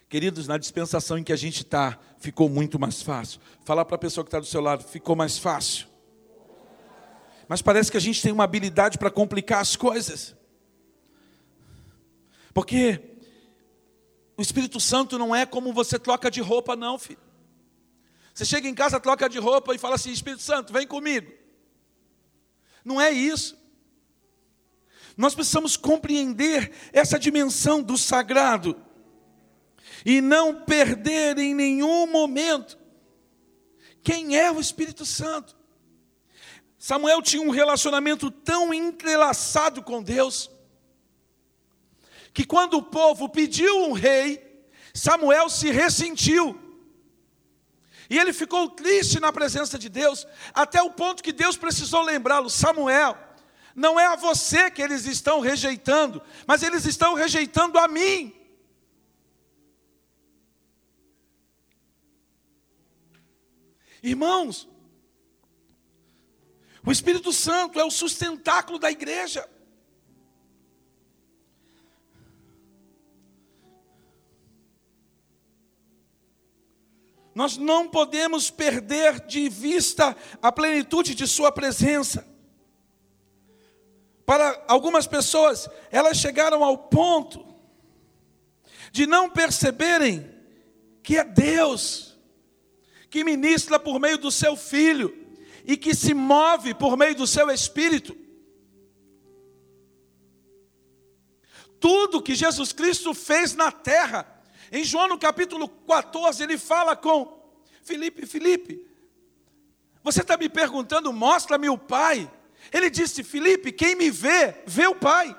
Queridos, 0.09 0.47
na 0.47 0.57
dispensação 0.57 1.19
em 1.19 1.25
que 1.25 1.33
a 1.33 1.37
gente 1.37 1.59
está, 1.59 1.99
ficou 2.19 2.49
muito 2.49 2.79
mais 2.79 3.03
fácil. 3.03 3.41
Falar 3.65 3.85
para 3.85 3.97
a 3.97 3.99
pessoa 3.99 4.25
que 4.25 4.29
está 4.29 4.39
do 4.39 4.47
seu 4.47 4.61
lado, 4.61 4.85
ficou 4.85 5.15
mais 5.15 5.37
fácil. 5.37 5.89
Mas 7.49 7.61
parece 7.61 7.91
que 7.91 7.97
a 7.97 8.01
gente 8.01 8.23
tem 8.23 8.33
uma 8.33 8.45
habilidade 8.45 8.97
para 8.97 9.11
complicar 9.11 9.61
as 9.61 9.77
coisas. 9.77 10.35
Porque 12.55 13.19
o 14.37 14.43
Espírito 14.43 14.81
Santo 14.81 15.19
não 15.19 15.35
é 15.35 15.45
como 15.45 15.73
você 15.73 15.99
troca 15.99 16.31
de 16.31 16.41
roupa, 16.41 16.77
não, 16.77 16.99
filho. 16.99 17.24
Você 18.35 18.45
chega 18.45 18.69
em 18.69 18.75
casa, 18.75 18.99
troca 18.99 19.29
de 19.29 19.39
roupa 19.39 19.75
e 19.75 19.79
fala 19.79 19.95
assim: 19.95 20.11
Espírito 20.11 20.43
Santo, 20.43 20.73
vem 20.73 20.87
comigo. 20.87 21.33
Não 22.85 23.01
é 23.01 23.11
isso. 23.11 23.57
Nós 25.17 25.35
precisamos 25.35 25.77
compreender 25.77 26.73
essa 26.93 27.17
dimensão 27.17 27.81
do 27.81 27.97
sagrado 27.97 28.77
e 30.05 30.21
não 30.21 30.65
perder 30.65 31.39
em 31.39 31.55
nenhum 31.55 32.09
momento 32.09 32.77
quem 34.03 34.37
é 34.37 34.51
o 34.51 34.61
Espírito 34.61 35.07
Santo. 35.07 35.57
Samuel 36.77 37.23
tinha 37.23 37.41
um 37.41 37.51
relacionamento 37.51 38.31
tão 38.31 38.75
entrelaçado 38.75 39.81
com 39.81 40.03
Deus, 40.03 40.51
que 42.33 42.45
quando 42.45 42.75
o 42.75 42.83
povo 42.83 43.29
pediu 43.29 43.85
um 43.85 43.93
rei, 43.93 44.67
Samuel 44.93 45.49
se 45.49 45.71
ressentiu. 45.71 46.64
E 48.09 48.19
ele 48.19 48.33
ficou 48.33 48.69
triste 48.69 49.19
na 49.19 49.33
presença 49.33 49.79
de 49.79 49.89
Deus, 49.89 50.27
até 50.53 50.83
o 50.83 50.91
ponto 50.91 51.23
que 51.23 51.33
Deus 51.33 51.57
precisou 51.57 52.03
lembrá-lo: 52.03 52.51
Samuel, 52.51 53.17
não 53.75 53.99
é 53.99 54.07
a 54.07 54.17
você 54.17 54.71
que 54.71 54.83
eles 54.83 55.07
estão 55.07 55.41
rejeitando, 55.41 56.23
mas 56.47 56.63
eles 56.63 56.85
estão 56.85 57.15
rejeitando 57.15 57.79
a 57.79 57.89
mim. 57.89 58.35
Irmãos, 64.03 64.69
o 66.85 66.93
Espírito 66.93 67.33
Santo 67.33 67.81
é 67.81 67.85
o 67.85 67.91
sustentáculo 67.91 68.79
da 68.79 68.91
igreja. 68.91 69.49
Nós 77.35 77.57
não 77.57 77.89
podemos 77.89 78.51
perder 78.51 79.21
de 79.27 79.49
vista 79.49 80.17
a 80.41 80.53
plenitude 80.53 81.15
de 81.15 81.27
Sua 81.27 81.51
presença. 81.51 82.27
Para 84.25 84.65
algumas 84.69 85.07
pessoas, 85.07 85.69
elas 85.91 86.17
chegaram 86.17 86.63
ao 86.63 86.79
ponto 86.79 87.45
de 88.93 89.07
não 89.07 89.29
perceberem 89.29 90.33
que 91.03 91.19
é 91.19 91.25
Deus 91.25 92.15
que 93.11 93.23
ministra 93.23 93.79
por 93.79 94.01
meio 94.01 94.19
do 94.19 94.31
seu 94.31 94.57
Filho 94.57 95.17
e 95.65 95.77
que 95.77 95.95
se 95.95 96.13
move 96.15 96.75
por 96.75 96.97
meio 96.97 97.15
do 97.15 97.27
seu 97.27 97.51
Espírito. 97.51 98.17
Tudo 101.79 102.23
que 102.23 102.35
Jesus 102.35 102.73
Cristo 102.73 103.15
fez 103.15 103.55
na 103.55 103.71
terra 103.71 104.34
em 104.75 104.83
João 104.83 105.07
no 105.07 105.17
capítulo 105.17 105.69
14, 105.69 106.43
ele 106.43 106.59
fala 106.59 106.97
com 106.97 107.41
Felipe, 107.83 108.27
Felipe, 108.27 108.85
você 110.03 110.21
está 110.21 110.37
me 110.37 110.49
perguntando, 110.49 111.13
mostra-me 111.13 111.69
o 111.69 111.79
Pai. 111.79 112.29
Ele 112.73 112.91
disse, 112.91 113.23
Felipe, 113.23 113.71
quem 113.71 113.95
me 113.95 114.11
vê, 114.11 114.63
vê 114.67 114.89
o 114.89 114.95
Pai. 114.97 115.35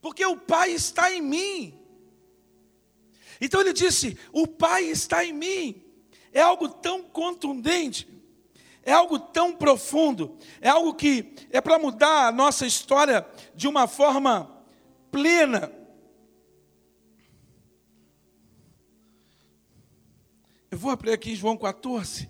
Porque 0.00 0.24
o 0.24 0.36
Pai 0.36 0.70
está 0.70 1.12
em 1.12 1.20
mim. 1.20 1.76
Então 3.40 3.60
ele 3.60 3.72
disse: 3.72 4.16
O 4.30 4.46
Pai 4.46 4.84
está 4.84 5.24
em 5.24 5.32
mim. 5.32 5.82
É 6.32 6.40
algo 6.40 6.68
tão 6.68 7.02
contundente, 7.02 8.06
é 8.84 8.92
algo 8.92 9.18
tão 9.18 9.52
profundo, 9.52 10.38
é 10.60 10.68
algo 10.68 10.94
que 10.94 11.34
é 11.50 11.60
para 11.60 11.78
mudar 11.78 12.28
a 12.28 12.32
nossa 12.32 12.66
história 12.66 13.26
de 13.52 13.66
uma 13.66 13.88
forma 13.88 14.64
plena. 15.10 15.72
Eu 20.70 20.78
vou 20.78 20.90
abrir 20.90 21.12
aqui 21.12 21.34
João 21.36 21.56
14. 21.56 22.28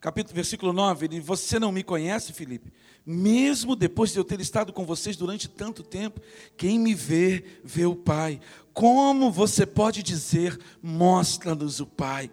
Capítulo, 0.00 0.34
versículo 0.34 0.72
9, 0.72 1.06
ele, 1.06 1.20
você 1.20 1.60
não 1.60 1.70
me 1.70 1.84
conhece, 1.84 2.32
Felipe? 2.32 2.72
Mesmo 3.06 3.76
depois 3.76 4.12
de 4.12 4.18
eu 4.18 4.24
ter 4.24 4.40
estado 4.40 4.72
com 4.72 4.84
vocês 4.84 5.16
durante 5.16 5.48
tanto 5.48 5.84
tempo, 5.84 6.20
quem 6.56 6.76
me 6.76 6.92
vê, 6.92 7.44
vê 7.62 7.86
o 7.86 7.94
Pai. 7.94 8.40
Como 8.72 9.30
você 9.30 9.64
pode 9.64 10.02
dizer, 10.02 10.58
mostra-nos 10.82 11.78
o 11.78 11.86
Pai? 11.86 12.32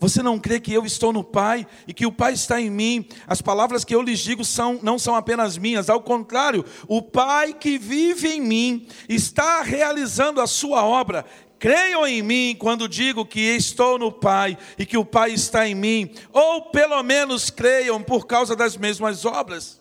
Você 0.00 0.22
não 0.22 0.38
crê 0.38 0.60
que 0.60 0.72
eu 0.72 0.84
estou 0.84 1.12
no 1.12 1.24
Pai 1.24 1.66
e 1.86 1.92
que 1.92 2.06
o 2.06 2.12
Pai 2.12 2.32
está 2.32 2.60
em 2.60 2.70
mim? 2.70 3.08
As 3.26 3.42
palavras 3.42 3.84
que 3.84 3.94
eu 3.94 4.02
lhes 4.02 4.20
digo 4.20 4.44
são, 4.44 4.78
não 4.82 4.98
são 4.98 5.14
apenas 5.14 5.58
minhas, 5.58 5.90
ao 5.90 6.00
contrário, 6.00 6.64
o 6.86 7.02
Pai 7.02 7.52
que 7.52 7.78
vive 7.78 8.28
em 8.28 8.40
mim 8.40 8.86
está 9.08 9.62
realizando 9.62 10.40
a 10.40 10.46
sua 10.46 10.84
obra. 10.84 11.24
Creiam 11.58 12.06
em 12.06 12.22
mim 12.22 12.56
quando 12.56 12.88
digo 12.88 13.26
que 13.26 13.40
estou 13.40 13.98
no 13.98 14.12
Pai 14.12 14.56
e 14.78 14.86
que 14.86 14.96
o 14.96 15.04
Pai 15.04 15.32
está 15.32 15.66
em 15.66 15.74
mim, 15.74 16.10
ou 16.32 16.70
pelo 16.70 17.02
menos 17.02 17.50
creiam 17.50 18.00
por 18.00 18.26
causa 18.26 18.54
das 18.54 18.76
mesmas 18.76 19.24
obras. 19.24 19.80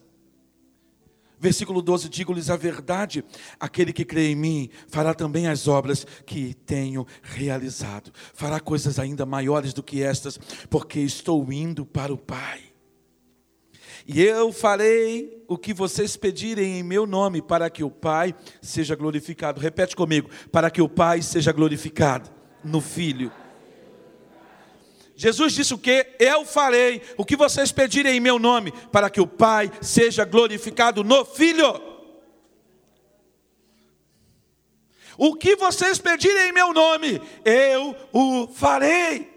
Versículo 1.40 1.82
12: 1.82 2.10
Digo-lhes 2.10 2.50
a 2.50 2.56
verdade: 2.56 3.24
aquele 3.60 3.94
que 3.94 4.06
crê 4.06 4.32
em 4.32 4.36
mim 4.36 4.70
fará 4.88 5.14
também 5.14 5.48
as 5.48 5.68
obras 5.68 6.06
que 6.26 6.54
tenho 6.54 7.06
realizado, 7.22 8.12
fará 8.34 8.60
coisas 8.60 9.00
ainda 9.00 9.26
maiores 9.26 9.74
do 9.74 9.84
que 9.84 10.02
estas, 10.02 10.38
porque 10.70 11.00
estou 11.00 11.52
indo 11.52 11.86
para 11.86 12.14
o 12.14 12.18
Pai. 12.18 12.62
E 14.08 14.22
eu 14.22 14.54
farei 14.54 15.44
o 15.50 15.58
que 15.58 15.74
vocês 15.74 16.16
pedirem 16.16 16.80
em 16.80 16.84
meu 16.84 17.06
nome, 17.06 17.42
para 17.42 17.70
que 17.70 17.84
o 17.84 17.92
Pai 17.92 18.34
seja 18.62 18.96
glorificado. 18.96 19.60
Repete 19.60 19.96
comigo: 19.96 20.30
para 20.52 20.72
que 20.72 20.82
o 20.82 20.90
Pai 20.90 21.22
seja 21.22 21.52
glorificado 21.52 22.30
no 22.64 22.82
Filho. 22.82 23.32
Jesus 25.18 25.54
disse 25.54 25.74
o 25.74 25.80
que? 25.80 26.16
Eu 26.20 26.46
farei 26.46 27.02
o 27.18 27.26
que 27.26 27.36
vocês 27.36 27.72
pedirem 27.72 28.18
em 28.18 28.20
meu 28.20 28.38
nome, 28.38 28.72
para 28.92 29.10
que 29.10 29.20
o 29.20 29.26
Pai 29.26 29.72
seja 29.82 30.24
glorificado 30.24 31.04
no 31.04 31.26
Filho. 31.26 31.82
O 35.18 35.34
que 35.36 35.56
vocês 35.56 35.98
pedirem 35.98 36.50
em 36.50 36.54
meu 36.54 36.72
nome, 36.72 37.20
eu 37.44 37.96
o 38.14 38.48
farei. 38.48 39.36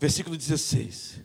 Versículo 0.00 0.38
16. 0.38 1.20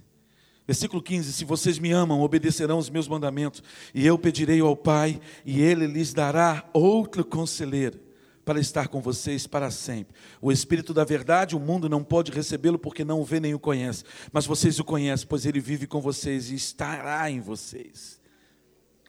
Versículo 0.68 1.02
15: 1.02 1.32
Se 1.32 1.46
vocês 1.46 1.80
me 1.80 1.94
amam, 1.94 2.20
obedecerão 2.20 2.78
os 2.78 2.90
meus 2.90 3.08
mandamentos, 3.08 3.64
e 3.96 4.06
eu 4.06 4.20
pedirei 4.20 4.60
ao 4.60 4.76
Pai, 4.76 5.22
e 5.46 5.62
ele 5.62 5.88
lhes 5.88 6.14
dará 6.14 6.70
outro 6.74 7.24
conselheiro 7.24 8.07
para 8.48 8.62
estar 8.62 8.88
com 8.88 9.02
vocês 9.02 9.46
para 9.46 9.70
sempre. 9.70 10.16
O 10.42 10.54
Espírito 10.54 10.94
da 10.94 11.04
Verdade, 11.04 11.54
o 11.54 11.60
mundo 11.60 11.90
não 11.90 12.02
pode 12.02 12.32
recebê-lo 12.32 12.80
porque 12.80 13.04
não 13.04 13.20
o 13.20 13.26
vê 13.26 13.42
nem 13.42 13.54
o 13.54 13.60
conhece, 13.60 14.06
mas 14.32 14.46
vocês 14.46 14.80
o 14.80 14.86
conhecem, 14.86 15.28
pois 15.28 15.46
ele 15.46 15.60
vive 15.60 15.86
com 15.86 16.00
vocês 16.00 16.50
e 16.50 16.56
estará 16.56 17.30
em 17.30 17.42
vocês. 17.42 18.22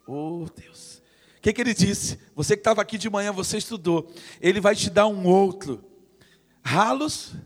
Oh 0.04 0.44
Deus. 0.56 1.00
O 1.36 1.40
que, 1.40 1.52
que 1.52 1.60
ele 1.60 1.72
disse? 1.72 2.18
Você 2.34 2.56
que 2.56 2.62
estava 2.62 2.82
aqui 2.82 2.98
de 2.98 3.08
manhã, 3.08 3.30
você 3.30 3.58
estudou. 3.58 4.12
Ele 4.40 4.60
vai 4.60 4.74
te 4.74 4.90
dar 4.90 5.06
um 5.06 5.24
outro. 5.24 5.84
Ralos 6.60 7.36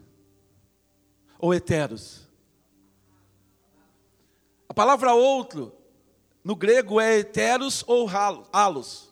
ou 1.38 1.52
heteros? 1.52 2.26
A 4.66 4.72
palavra 4.72 5.12
outro, 5.12 5.76
no 6.42 6.56
grego, 6.56 6.98
é 6.98 7.18
heteros 7.18 7.84
ou 7.86 8.08
halos. 8.08 9.11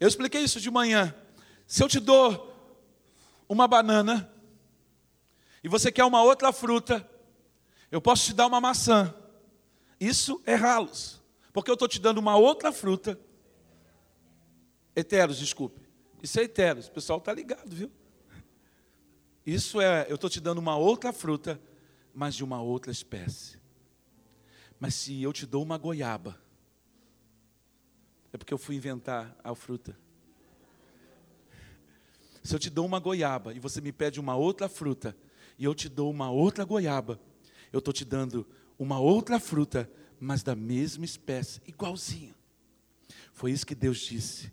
Eu 0.00 0.08
expliquei 0.08 0.42
isso 0.42 0.58
de 0.58 0.70
manhã. 0.70 1.14
Se 1.66 1.84
eu 1.84 1.88
te 1.88 2.00
dou 2.00 2.50
uma 3.46 3.68
banana, 3.68 4.32
e 5.62 5.68
você 5.68 5.92
quer 5.92 6.04
uma 6.04 6.22
outra 6.22 6.52
fruta, 6.52 7.06
eu 7.90 8.00
posso 8.00 8.24
te 8.24 8.32
dar 8.32 8.46
uma 8.46 8.60
maçã. 8.60 9.14
Isso 10.00 10.40
é 10.46 10.54
ralos, 10.54 11.20
porque 11.52 11.70
eu 11.70 11.74
estou 11.74 11.86
te 11.86 12.00
dando 12.00 12.18
uma 12.18 12.36
outra 12.36 12.72
fruta. 12.72 13.20
Eteros, 14.96 15.38
desculpe. 15.38 15.86
Isso 16.22 16.40
é 16.40 16.44
eteros, 16.44 16.88
o 16.88 16.92
pessoal 16.92 17.18
está 17.18 17.32
ligado, 17.32 17.68
viu? 17.68 17.90
Isso 19.44 19.80
é, 19.80 20.06
eu 20.08 20.14
estou 20.14 20.30
te 20.30 20.40
dando 20.40 20.58
uma 20.58 20.76
outra 20.76 21.12
fruta, 21.12 21.60
mas 22.14 22.34
de 22.34 22.44
uma 22.44 22.62
outra 22.62 22.90
espécie. 22.90 23.58
Mas 24.78 24.94
se 24.94 25.22
eu 25.22 25.32
te 25.32 25.44
dou 25.44 25.62
uma 25.62 25.76
goiaba, 25.76 26.40
é 28.32 28.38
porque 28.38 28.54
eu 28.54 28.58
fui 28.58 28.76
inventar 28.76 29.36
a 29.42 29.54
fruta. 29.54 29.96
Se 32.42 32.54
eu 32.54 32.58
te 32.58 32.70
dou 32.70 32.86
uma 32.86 32.98
goiaba 32.98 33.52
e 33.52 33.58
você 33.58 33.80
me 33.80 33.92
pede 33.92 34.18
uma 34.18 34.36
outra 34.36 34.68
fruta, 34.68 35.16
e 35.58 35.64
eu 35.64 35.74
te 35.74 35.88
dou 35.88 36.10
uma 36.10 36.30
outra 36.30 36.64
goiaba, 36.64 37.20
eu 37.72 37.78
estou 37.78 37.92
te 37.92 38.04
dando 38.04 38.46
uma 38.78 38.98
outra 38.98 39.38
fruta, 39.38 39.90
mas 40.18 40.42
da 40.42 40.54
mesma 40.54 41.04
espécie, 41.04 41.60
igualzinho. 41.66 42.34
Foi 43.32 43.52
isso 43.52 43.66
que 43.66 43.74
Deus 43.74 43.98
disse. 43.98 44.52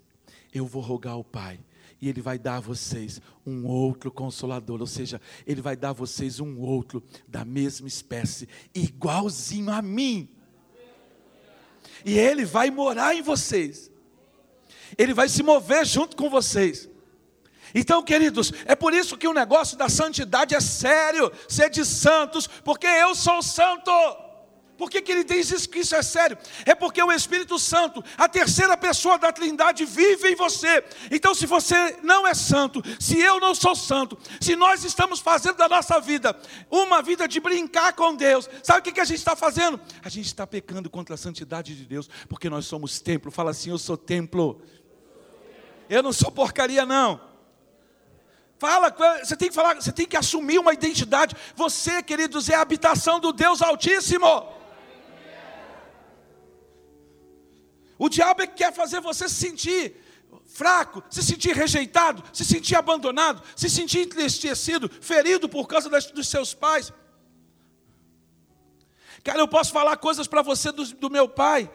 Eu 0.53 0.65
vou 0.65 0.81
rogar 0.81 1.13
ao 1.13 1.23
Pai, 1.23 1.59
e 2.01 2.09
Ele 2.09 2.21
vai 2.21 2.37
dar 2.37 2.57
a 2.57 2.59
vocês 2.59 3.21
um 3.45 3.65
outro 3.65 4.11
consolador, 4.11 4.81
ou 4.81 4.87
seja, 4.87 5.21
Ele 5.45 5.61
vai 5.61 5.75
dar 5.75 5.89
a 5.89 5.93
vocês 5.93 6.39
um 6.39 6.59
outro 6.59 7.03
da 7.27 7.45
mesma 7.45 7.87
espécie, 7.87 8.47
igualzinho 8.73 9.71
a 9.71 9.81
mim. 9.81 10.29
E 12.05 12.17
Ele 12.17 12.45
vai 12.45 12.69
morar 12.69 13.15
em 13.15 13.21
vocês, 13.21 13.91
Ele 14.97 15.13
vai 15.13 15.29
se 15.29 15.43
mover 15.43 15.85
junto 15.85 16.15
com 16.15 16.29
vocês. 16.29 16.89
Então, 17.75 18.01
queridos, 18.01 18.51
é 18.65 18.75
por 18.75 18.93
isso 18.93 19.17
que 19.17 19.27
o 19.27 19.33
negócio 19.33 19.77
da 19.77 19.89
santidade 19.89 20.55
é 20.55 20.59
sério, 20.59 21.31
ser 21.47 21.69
de 21.69 21.85
santos, 21.85 22.47
porque 22.47 22.87
eu 22.87 23.13
sou 23.13 23.41
santo. 23.41 23.91
Por 24.77 24.91
que, 24.91 25.01
que 25.01 25.11
ele 25.11 25.23
diz 25.23 25.49
isso, 25.49 25.67
que 25.67 25.79
isso 25.79 25.95
é 25.95 26.03
sério? 26.03 26.37
É 26.63 26.75
porque 26.75 27.01
o 27.01 27.11
Espírito 27.11 27.57
Santo, 27.57 28.03
a 28.15 28.29
terceira 28.29 28.77
pessoa 28.77 29.17
da 29.17 29.31
Trindade, 29.31 29.83
vive 29.85 30.29
em 30.29 30.35
você. 30.35 30.83
Então, 31.09 31.33
se 31.33 31.47
você 31.47 31.97
não 32.03 32.27
é 32.27 32.35
santo, 32.35 32.83
se 32.99 33.19
eu 33.19 33.39
não 33.39 33.55
sou 33.55 33.75
santo, 33.75 34.17
se 34.39 34.55
nós 34.55 34.83
estamos 34.83 35.19
fazendo 35.19 35.55
da 35.55 35.67
nossa 35.67 35.99
vida 35.99 36.39
uma 36.69 37.01
vida 37.01 37.27
de 37.27 37.39
brincar 37.39 37.93
com 37.93 38.15
Deus, 38.15 38.47
sabe 38.61 38.81
o 38.81 38.83
que, 38.83 38.91
que 38.91 39.01
a 39.01 39.05
gente 39.05 39.17
está 39.17 39.35
fazendo? 39.35 39.79
A 40.03 40.09
gente 40.09 40.27
está 40.27 40.45
pecando 40.45 40.89
contra 40.91 41.15
a 41.15 41.17
santidade 41.17 41.75
de 41.75 41.83
Deus, 41.83 42.07
porque 42.29 42.47
nós 42.47 42.65
somos 42.67 42.99
templo. 42.99 43.31
Fala 43.31 43.51
assim: 43.51 43.71
eu 43.71 43.79
sou 43.79 43.97
templo. 43.97 44.61
Eu 45.89 46.03
não 46.03 46.13
sou 46.13 46.31
porcaria, 46.31 46.85
não. 46.85 47.19
Fala, 48.59 48.93
você 49.23 49.35
tem 49.35 49.49
que 49.49 49.55
falar, 49.55 49.75
você 49.75 49.91
tem 49.91 50.05
que 50.05 50.17
assumir 50.17 50.59
uma 50.59 50.73
identidade. 50.73 51.35
Você, 51.55 52.03
queridos, 52.03 52.49
é 52.49 52.55
a 52.55 52.61
habitação 52.61 53.19
do 53.19 53.31
Deus 53.31 53.61
Altíssimo. 53.61 54.56
O 57.97 58.09
diabo 58.09 58.41
é 58.41 58.47
que 58.47 58.55
quer 58.55 58.73
fazer 58.73 59.01
você 59.01 59.27
se 59.27 59.35
sentir 59.35 59.95
fraco, 60.45 61.03
se 61.09 61.23
sentir 61.23 61.55
rejeitado, 61.55 62.23
se 62.33 62.45
sentir 62.45 62.75
abandonado, 62.75 63.43
se 63.55 63.69
sentir 63.69 63.99
entristecido, 63.99 64.89
ferido 65.01 65.49
por 65.49 65.67
causa 65.67 65.89
das, 65.89 66.11
dos 66.11 66.27
seus 66.27 66.53
pais. 66.53 66.93
Cara, 69.23 69.39
eu 69.39 69.47
posso 69.47 69.71
falar 69.71 69.97
coisas 69.97 70.27
para 70.27 70.41
você 70.41 70.71
do, 70.71 70.85
do 70.95 71.09
meu 71.09 71.27
pai. 71.27 71.69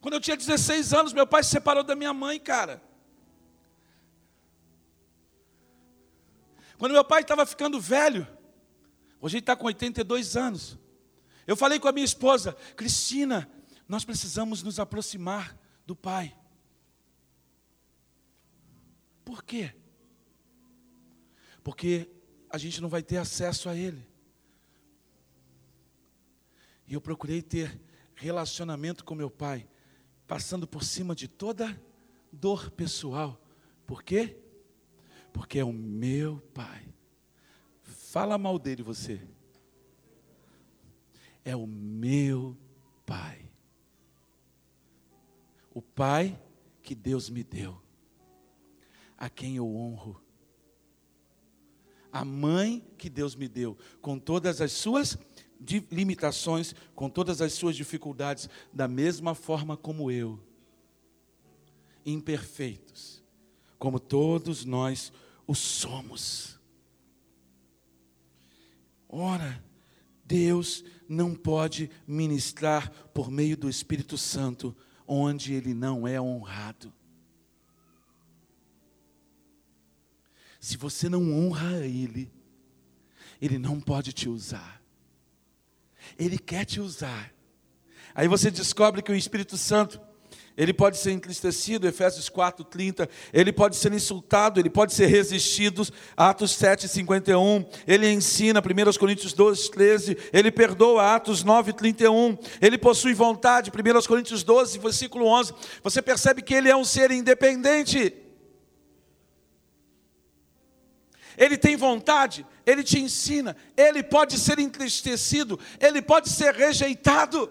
Quando 0.00 0.14
eu 0.14 0.20
tinha 0.20 0.36
16 0.36 0.94
anos, 0.94 1.12
meu 1.12 1.26
pai 1.26 1.42
se 1.42 1.50
separou 1.50 1.84
da 1.84 1.94
minha 1.94 2.12
mãe, 2.12 2.40
cara. 2.40 2.82
Quando 6.78 6.92
meu 6.92 7.04
pai 7.04 7.22
estava 7.22 7.46
ficando 7.46 7.80
velho, 7.80 8.26
hoje 9.20 9.36
ele 9.36 9.42
está 9.42 9.54
com 9.54 9.66
82 9.66 10.36
anos. 10.36 10.78
Eu 11.46 11.56
falei 11.56 11.78
com 11.78 11.88
a 11.88 11.92
minha 11.92 12.04
esposa, 12.04 12.52
Cristina, 12.76 13.50
nós 13.88 14.04
precisamos 14.04 14.62
nos 14.62 14.78
aproximar 14.78 15.58
do 15.86 15.96
Pai. 15.96 16.36
Por 19.24 19.42
quê? 19.42 19.74
Porque 21.62 22.10
a 22.50 22.58
gente 22.58 22.80
não 22.80 22.88
vai 22.88 23.02
ter 23.02 23.16
acesso 23.16 23.68
a 23.68 23.76
Ele. 23.76 24.06
E 26.86 26.94
eu 26.94 27.00
procurei 27.00 27.40
ter 27.40 27.80
relacionamento 28.14 29.04
com 29.04 29.14
meu 29.14 29.30
pai, 29.30 29.68
passando 30.26 30.66
por 30.66 30.84
cima 30.84 31.14
de 31.14 31.26
toda 31.26 31.80
dor 32.30 32.70
pessoal. 32.70 33.40
Por 33.86 34.02
quê? 34.02 34.36
Porque 35.32 35.58
é 35.58 35.64
o 35.64 35.72
meu 35.72 36.38
pai. 36.52 36.86
Fala 37.82 38.36
mal 38.36 38.58
dele 38.58 38.82
você 38.82 39.26
é 41.44 41.54
o 41.56 41.66
meu 41.66 42.56
Pai. 43.04 43.50
O 45.74 45.82
Pai 45.82 46.40
que 46.82 46.94
Deus 46.94 47.30
me 47.30 47.42
deu, 47.42 47.80
a 49.16 49.28
quem 49.28 49.56
eu 49.56 49.66
honro. 49.74 50.20
A 52.12 52.24
mãe 52.24 52.84
que 52.98 53.08
Deus 53.08 53.34
me 53.34 53.48
deu, 53.48 53.76
com 54.00 54.18
todas 54.18 54.60
as 54.60 54.72
suas 54.72 55.16
limitações, 55.90 56.74
com 56.94 57.08
todas 57.08 57.40
as 57.40 57.52
suas 57.54 57.76
dificuldades, 57.76 58.50
da 58.72 58.86
mesma 58.86 59.34
forma 59.34 59.76
como 59.76 60.10
eu, 60.10 60.38
imperfeitos, 62.04 63.22
como 63.78 63.98
todos 63.98 64.64
nós 64.64 65.12
o 65.46 65.54
somos. 65.54 66.60
Ora, 69.08 69.62
Deus 70.24 70.84
não 71.12 71.34
pode 71.34 71.90
ministrar 72.06 72.90
por 73.12 73.30
meio 73.30 73.56
do 73.56 73.68
Espírito 73.68 74.16
Santo 74.16 74.74
onde 75.06 75.52
ele 75.52 75.74
não 75.74 76.08
é 76.08 76.20
honrado. 76.20 76.92
Se 80.58 80.76
você 80.76 81.08
não 81.08 81.32
honra 81.32 81.84
ele, 81.84 82.32
ele 83.40 83.58
não 83.58 83.80
pode 83.80 84.12
te 84.12 84.28
usar. 84.28 84.80
Ele 86.18 86.38
quer 86.38 86.64
te 86.64 86.80
usar. 86.80 87.32
Aí 88.14 88.26
você 88.26 88.50
descobre 88.50 89.02
que 89.02 89.12
o 89.12 89.16
Espírito 89.16 89.56
Santo 89.56 90.00
ele 90.62 90.72
pode 90.72 90.96
ser 90.96 91.10
entristecido, 91.10 91.88
Efésios 91.88 92.28
4, 92.28 92.64
30, 92.64 93.08
ele 93.32 93.52
pode 93.52 93.74
ser 93.74 93.92
insultado, 93.92 94.60
ele 94.60 94.70
pode 94.70 94.94
ser 94.94 95.06
resistido, 95.06 95.84
Atos 96.16 96.52
7, 96.52 96.86
51, 96.86 97.66
ele 97.84 98.08
ensina, 98.08 98.60
1 98.60 98.98
Coríntios 98.98 99.32
12, 99.32 99.70
13, 99.72 100.16
ele 100.32 100.52
perdoa, 100.52 101.16
Atos 101.16 101.42
9, 101.42 101.72
31, 101.72 102.38
ele 102.60 102.78
possui 102.78 103.12
vontade, 103.12 103.70
1 103.70 104.06
Coríntios 104.06 104.44
12, 104.44 104.78
versículo 104.78 105.26
11, 105.26 105.52
você 105.82 106.00
percebe 106.00 106.42
que 106.42 106.54
ele 106.54 106.68
é 106.68 106.76
um 106.76 106.84
ser 106.84 107.10
independente, 107.10 108.14
ele 111.36 111.58
tem 111.58 111.74
vontade, 111.74 112.46
ele 112.64 112.84
te 112.84 113.00
ensina, 113.00 113.56
ele 113.76 114.00
pode 114.00 114.38
ser 114.38 114.60
entristecido, 114.60 115.58
ele 115.80 116.00
pode 116.00 116.30
ser 116.30 116.54
rejeitado, 116.54 117.50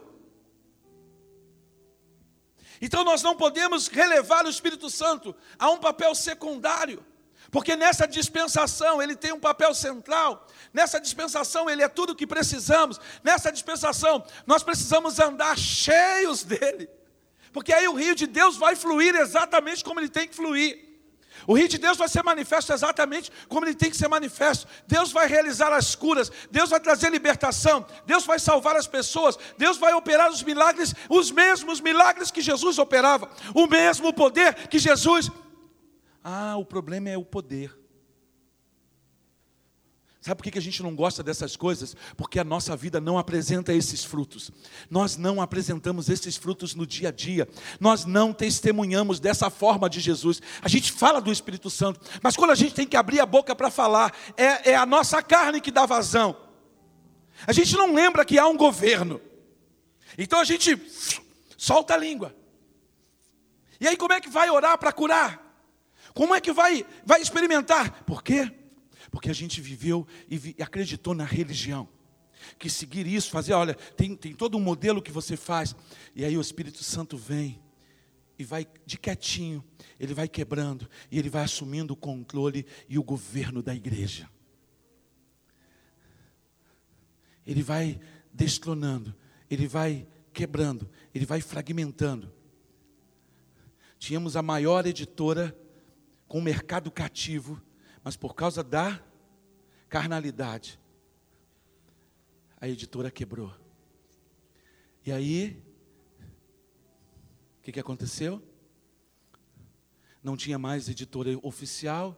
então 2.82 3.04
nós 3.04 3.22
não 3.22 3.36
podemos 3.36 3.88
relevar 3.88 4.46
o 4.46 4.50
Espírito 4.50 4.90
Santo 4.90 5.36
a 5.60 5.70
um 5.70 5.78
papel 5.78 6.16
secundário, 6.16 7.06
porque 7.52 7.76
nessa 7.76 8.08
dispensação 8.08 9.02
ele 9.02 9.16
tem 9.16 9.32
um 9.32 9.40
papel 9.40 9.74
central, 9.74 10.48
nessa 10.74 11.00
dispensação 11.00 11.70
ele 11.70 11.84
é 11.84 11.88
tudo 11.88 12.12
o 12.12 12.16
que 12.16 12.26
precisamos, 12.26 13.00
nessa 13.24 13.52
dispensação 13.52 14.26
nós 14.48 14.64
precisamos 14.64 15.20
andar 15.20 15.58
cheios 15.58 16.44
dele, 16.44 16.90
porque 17.54 17.72
aí 17.72 17.88
o 17.88 17.94
rio 17.94 18.16
de 18.16 18.26
Deus 18.26 18.58
vai 18.58 18.76
fluir 18.76 19.16
exatamente 19.16 19.84
como 19.84 20.00
ele 20.00 20.10
tem 20.10 20.28
que 20.28 20.36
fluir. 20.36 20.91
O 21.48 21.54
rio 21.54 21.68
de 21.68 21.78
Deus 21.78 21.98
vai 21.98 22.08
ser 22.08 22.24
manifesto 22.24 22.72
exatamente 22.74 23.32
como 23.48 23.66
ele 23.66 23.76
tem 23.76 23.90
que 23.90 23.98
ser 23.98 24.08
manifesto. 24.08 24.68
Deus 24.88 25.12
vai 25.12 25.28
realizar 25.28 25.74
as 25.74 25.96
curas, 25.96 26.32
Deus 26.50 26.70
vai 26.70 26.80
trazer 26.80 27.10
libertação, 27.10 27.86
Deus 28.06 28.26
vai 28.26 28.40
salvar 28.40 28.76
as 28.76 28.88
pessoas, 28.88 29.38
Deus 29.58 29.78
vai 29.78 29.94
operar 29.94 30.30
os 30.30 30.44
milagres, 30.44 30.94
os 31.10 31.32
mesmos 31.32 31.82
milagres 31.82 32.32
que 32.32 32.42
Jesus 32.42 32.78
operava, 32.78 33.30
o 33.54 33.68
mesmo 33.68 34.14
poder 34.14 34.68
que 34.68 34.80
Jesus. 34.80 35.30
Ah, 36.24 36.56
o 36.58 36.66
problema 36.66 37.10
é 37.10 37.18
o 37.18 37.26
poder. 37.26 37.81
Sabe 40.22 40.36
por 40.36 40.52
que 40.52 40.58
a 40.60 40.62
gente 40.62 40.84
não 40.84 40.96
gosta 40.96 41.24
dessas 41.24 41.56
coisas? 41.56 41.96
Porque 42.16 42.40
a 42.40 42.44
nossa 42.44 42.76
vida 42.76 43.02
não 43.02 43.18
apresenta 43.18 43.74
esses 43.74 44.04
frutos. 44.04 44.52
Nós 44.88 45.18
não 45.18 45.42
apresentamos 45.42 46.10
esses 46.10 46.38
frutos 46.38 46.76
no 46.76 46.86
dia 46.86 47.10
a 47.10 47.12
dia. 47.12 47.50
Nós 47.80 48.06
não 48.06 48.32
testemunhamos 48.32 49.20
dessa 49.20 49.50
forma 49.50 49.90
de 49.90 50.00
Jesus. 50.00 50.40
A 50.62 50.70
gente 50.70 50.92
fala 50.92 51.20
do 51.20 51.32
Espírito 51.32 51.72
Santo, 51.72 52.00
mas 52.22 52.36
quando 52.36 52.52
a 52.52 52.56
gente 52.56 52.76
tem 52.76 52.86
que 52.86 52.96
abrir 52.96 53.20
a 53.20 53.26
boca 53.26 53.56
para 53.56 53.72
falar, 53.72 54.14
é, 54.38 54.74
é 54.74 54.76
a 54.76 54.86
nossa 54.86 55.24
carne 55.24 55.60
que 55.60 55.72
dá 55.72 55.88
vazão. 55.88 56.38
A 57.48 57.52
gente 57.52 57.76
não 57.76 57.92
lembra 57.92 58.24
que 58.24 58.38
há 58.38 58.46
um 58.46 58.56
governo. 58.56 59.20
Então 60.20 60.40
a 60.40 60.44
gente 60.44 60.80
solta 61.58 61.96
a 61.96 61.98
língua. 61.98 62.36
E 63.80 63.88
aí 63.88 63.98
como 63.98 64.14
é 64.14 64.22
que 64.22 64.30
vai 64.30 64.52
orar 64.52 64.78
para 64.78 64.92
curar? 64.92 65.42
Como 66.14 66.36
é 66.36 66.40
que 66.40 66.54
vai, 66.54 66.86
vai 67.04 67.24
experimentar? 67.24 68.04
Por 68.04 68.22
quê? 68.22 68.61
Porque 69.12 69.30
a 69.30 69.34
gente 69.34 69.60
viveu 69.60 70.08
e, 70.30 70.38
vi, 70.38 70.56
e 70.58 70.64
acreditou 70.64 71.14
na 71.14 71.26
religião. 71.26 71.88
Que 72.58 72.70
seguir 72.70 73.06
isso, 73.06 73.30
fazer, 73.30 73.54
olha, 73.54 73.76
tem, 73.76 74.16
tem 74.16 74.34
todo 74.34 74.58
um 74.58 74.62
modelo 74.62 75.02
que 75.02 75.12
você 75.12 75.38
faz. 75.38 75.76
E 76.16 76.26
aí 76.26 76.38
o 76.38 76.42
Espírito 76.42 76.84
Santo 76.84 77.18
vem 77.18 77.62
e 78.40 78.44
vai 78.44 78.66
de 78.86 78.98
quietinho, 78.98 79.64
ele 80.00 80.16
vai 80.16 80.28
quebrando 80.28 80.90
e 81.12 81.20
ele 81.20 81.30
vai 81.30 81.44
assumindo 81.44 81.94
o 81.94 81.98
controle 81.98 82.66
e 82.90 82.98
o 82.98 83.04
governo 83.04 83.62
da 83.62 83.76
igreja. 83.76 84.28
Ele 87.46 87.62
vai 87.62 88.00
destronando, 88.34 89.14
ele 89.50 89.68
vai 89.68 90.08
quebrando, 90.34 90.90
ele 91.14 91.26
vai 91.26 91.42
fragmentando. 91.42 92.32
Tínhamos 94.00 94.36
a 94.36 94.42
maior 94.42 94.88
editora 94.88 95.56
com 96.28 96.40
o 96.40 96.42
mercado 96.42 96.90
cativo, 96.90 97.62
mas 98.04 98.16
por 98.16 98.36
causa 98.36 98.64
da 98.64 99.04
carnalidade, 99.90 100.80
a 102.60 102.68
editora 102.68 103.12
quebrou. 103.12 103.54
E 105.06 105.12
aí, 105.12 105.62
o 107.60 107.64
que, 107.64 107.72
que 107.72 107.80
aconteceu? 107.80 108.42
Não 110.24 110.38
tinha 110.38 110.60
mais 110.60 110.88
editora 110.88 111.32
oficial. 111.42 112.18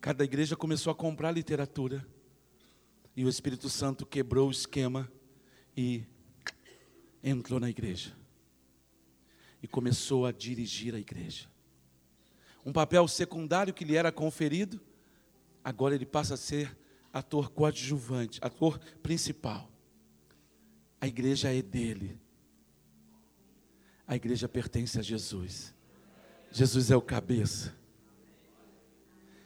Cada 0.00 0.24
igreja 0.24 0.56
começou 0.56 0.90
a 0.90 0.94
comprar 0.94 1.30
literatura. 1.30 2.06
E 3.16 3.24
o 3.24 3.28
Espírito 3.28 3.68
Santo 3.68 4.06
quebrou 4.06 4.48
o 4.48 4.52
esquema 4.52 5.10
e 5.76 6.04
entrou 7.22 7.60
na 7.60 7.68
igreja 7.68 8.16
e 9.62 9.68
começou 9.68 10.26
a 10.26 10.32
dirigir 10.32 10.94
a 10.94 10.98
igreja. 10.98 11.51
Um 12.64 12.72
papel 12.72 13.06
secundário 13.08 13.74
que 13.74 13.84
lhe 13.84 13.96
era 13.96 14.12
conferido, 14.12 14.80
agora 15.64 15.94
ele 15.94 16.06
passa 16.06 16.34
a 16.34 16.36
ser 16.36 16.76
ator 17.12 17.50
coadjuvante, 17.50 18.38
ator 18.42 18.78
principal. 19.02 19.70
A 21.00 21.06
igreja 21.06 21.52
é 21.52 21.60
dele. 21.60 22.20
A 24.06 24.14
igreja 24.14 24.48
pertence 24.48 24.98
a 24.98 25.02
Jesus. 25.02 25.74
Jesus 26.50 26.90
é 26.90 26.96
o 26.96 27.02
cabeça. 27.02 27.74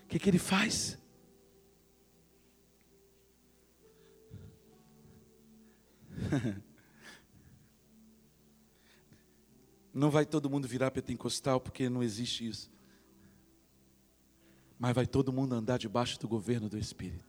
O 0.04 0.08
que, 0.08 0.18
que 0.18 0.28
ele 0.28 0.38
faz? 0.38 0.98
Não 9.92 10.10
vai 10.10 10.26
todo 10.26 10.50
mundo 10.50 10.68
virar 10.68 10.90
pentecostal 10.90 11.58
porque 11.58 11.88
não 11.88 12.02
existe 12.02 12.46
isso. 12.46 12.70
Mas 14.78 14.94
vai 14.94 15.06
todo 15.06 15.32
mundo 15.32 15.54
andar 15.54 15.78
debaixo 15.78 16.18
do 16.20 16.28
governo 16.28 16.68
do 16.68 16.78
Espírito. 16.78 17.24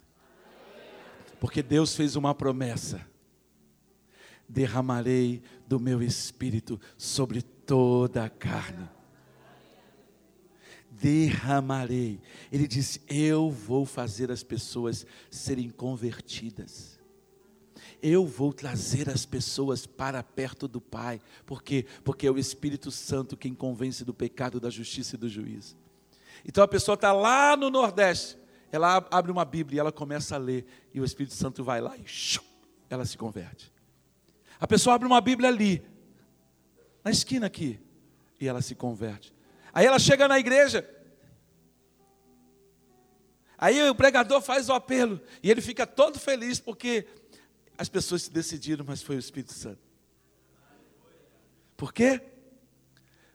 Porque 1.39 1.62
Deus 1.64 1.95
fez 1.95 2.16
uma 2.16 2.34
promessa: 2.34 3.06
derramarei 4.48 5.41
do 5.68 5.80
meu 5.80 6.02
espírito 6.02 6.80
sobre 6.98 7.41
toda 7.41 8.26
a 8.26 8.30
carne. 8.30 8.89
Derramarei. 10.89 12.20
Ele 12.52 12.68
disse: 12.68 13.02
Eu 13.08 13.52
vou 13.52 13.86
fazer 13.86 14.32
as 14.32 14.43
pessoas 14.43 15.06
serem 15.30 15.70
convertidas 15.70 16.98
eu 18.02 18.26
vou 18.26 18.54
trazer 18.54 19.10
as 19.10 19.26
pessoas 19.26 19.86
para 19.86 20.22
perto 20.22 20.68
do 20.68 20.80
Pai. 20.80 21.20
Por 21.45 21.64
quê? 21.64 21.86
Porque 22.04 22.28
é 22.28 22.32
o 22.32 22.38
Espírito 22.38 22.91
Santo 22.91 23.36
quem 23.36 23.54
convence 23.54 24.06
do 24.06 24.14
pecado, 24.14 24.60
da 24.60 24.70
justiça 24.70 25.16
e 25.16 25.20
do 25.20 25.30
juízo. 25.30 25.76
Então 26.46 26.64
a 26.64 26.68
pessoa 26.68 26.96
está 26.96 27.12
lá 27.12 27.56
no 27.56 27.70
Nordeste, 27.70 28.38
ela 28.72 29.06
abre 29.12 29.32
uma 29.32 29.46
Bíblia 29.46 29.78
e 29.78 29.80
ela 29.80 29.92
começa 29.92 30.36
a 30.36 30.38
ler, 30.38 30.66
e 30.94 31.00
o 31.00 31.06
Espírito 31.06 31.34
Santo 31.34 31.64
vai 31.64 31.82
lá 31.82 31.96
e 31.98 32.06
ela 32.90 33.06
se 33.06 33.18
converte. 33.18 33.72
A 34.60 34.68
pessoa 34.68 34.96
abre 34.96 35.08
uma 35.08 35.22
Bíblia 35.22 35.50
ali, 35.50 35.86
na 37.04 37.12
esquina 37.12 37.48
aqui, 37.48 37.80
e 38.40 38.48
ela 38.48 38.62
se 38.62 38.76
converte. 38.76 39.34
Aí 39.74 39.86
ela 39.86 40.00
chega 40.00 40.28
na 40.28 40.40
igreja, 40.40 40.90
aí 43.58 43.90
o 43.90 43.96
pregador 43.96 44.42
faz 44.42 44.70
o 44.70 44.74
apelo, 44.74 45.22
e 45.42 45.50
ele 45.50 45.62
fica 45.62 45.86
todo 45.86 46.20
feliz 46.20 46.60
porque 46.60 47.08
as 47.78 47.88
pessoas 47.88 48.24
se 48.24 48.32
decidiram, 48.32 48.84
mas 48.88 49.02
foi 49.02 49.16
o 49.16 49.20
Espírito 49.20 49.54
Santo. 49.54 49.80
Por 51.76 51.94
quê? 51.94 52.22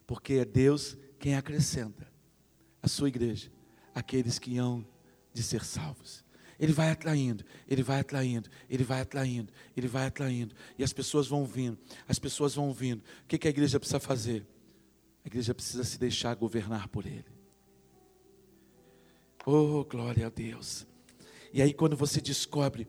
Porque 0.05 0.35
é 0.35 0.45
Deus 0.45 0.97
quem 1.19 1.37
acrescenta 1.37 2.12
a 2.83 2.89
sua 2.89 3.09
igreja 3.09 3.51
aqueles 3.95 4.39
que 4.39 4.57
hão 4.59 4.85
de 5.33 5.43
ser 5.43 5.65
salvos. 5.65 6.25
Ele 6.59 6.73
vai 6.73 6.91
atraindo, 6.91 7.45
ele 7.69 7.83
vai 7.83 8.01
atraindo, 8.01 8.49
ele 8.69 8.85
vai 8.85 9.01
atraindo, 9.01 9.53
ele 9.77 9.89
vai 9.89 10.07
atraindo. 10.07 10.55
E 10.79 10.85
as 10.85 10.93
pessoas 10.93 11.27
vão 11.27 11.45
vindo, 11.45 11.79
as 12.09 12.19
pessoas 12.19 12.55
vão 12.55 12.73
vindo. 12.73 13.01
O 13.01 13.27
que, 13.27 13.39
que 13.39 13.49
a 13.49 13.51
igreja 13.51 13.81
precisa 13.81 13.99
fazer? 13.99 14.47
A 15.25 15.29
igreja 15.29 15.55
precisa 15.55 15.85
se 15.85 15.99
deixar 15.99 16.35
governar 16.35 16.89
por 16.89 17.07
ele. 17.07 17.25
Oh, 19.45 19.85
glória 19.85 20.27
a 20.27 20.31
Deus. 20.31 20.87
E 21.53 21.61
aí, 21.61 21.75
quando 21.75 21.97
você 21.97 22.21
descobre 22.21 22.89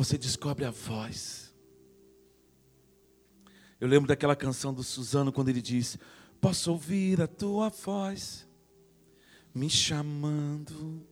você 0.00 0.16
descobre 0.16 0.64
a 0.64 0.70
voz. 0.70 1.54
Eu 3.78 3.86
lembro 3.86 4.08
daquela 4.08 4.34
canção 4.34 4.72
do 4.72 4.82
Suzano 4.82 5.30
quando 5.30 5.50
ele 5.50 5.60
diz: 5.60 5.98
Posso 6.40 6.72
ouvir 6.72 7.20
a 7.20 7.26
tua 7.26 7.68
voz 7.68 8.48
me 9.54 9.68
chamando, 9.68 11.06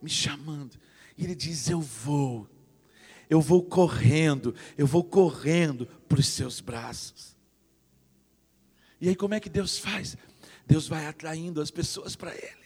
me 0.00 0.08
chamando. 0.08 0.78
E 1.16 1.24
ele 1.24 1.34
diz: 1.34 1.68
Eu 1.68 1.80
vou, 1.80 2.48
eu 3.28 3.40
vou 3.40 3.62
correndo, 3.62 4.54
eu 4.78 4.86
vou 4.86 5.04
correndo 5.04 5.86
para 6.08 6.20
os 6.20 6.28
seus 6.28 6.60
braços. 6.60 7.36
E 9.00 9.08
aí, 9.08 9.16
como 9.16 9.34
é 9.34 9.40
que 9.40 9.50
Deus 9.50 9.78
faz? 9.78 10.16
Deus 10.66 10.88
vai 10.88 11.06
atraindo 11.06 11.60
as 11.60 11.70
pessoas 11.70 12.16
para 12.16 12.34
Ele. 12.34 12.63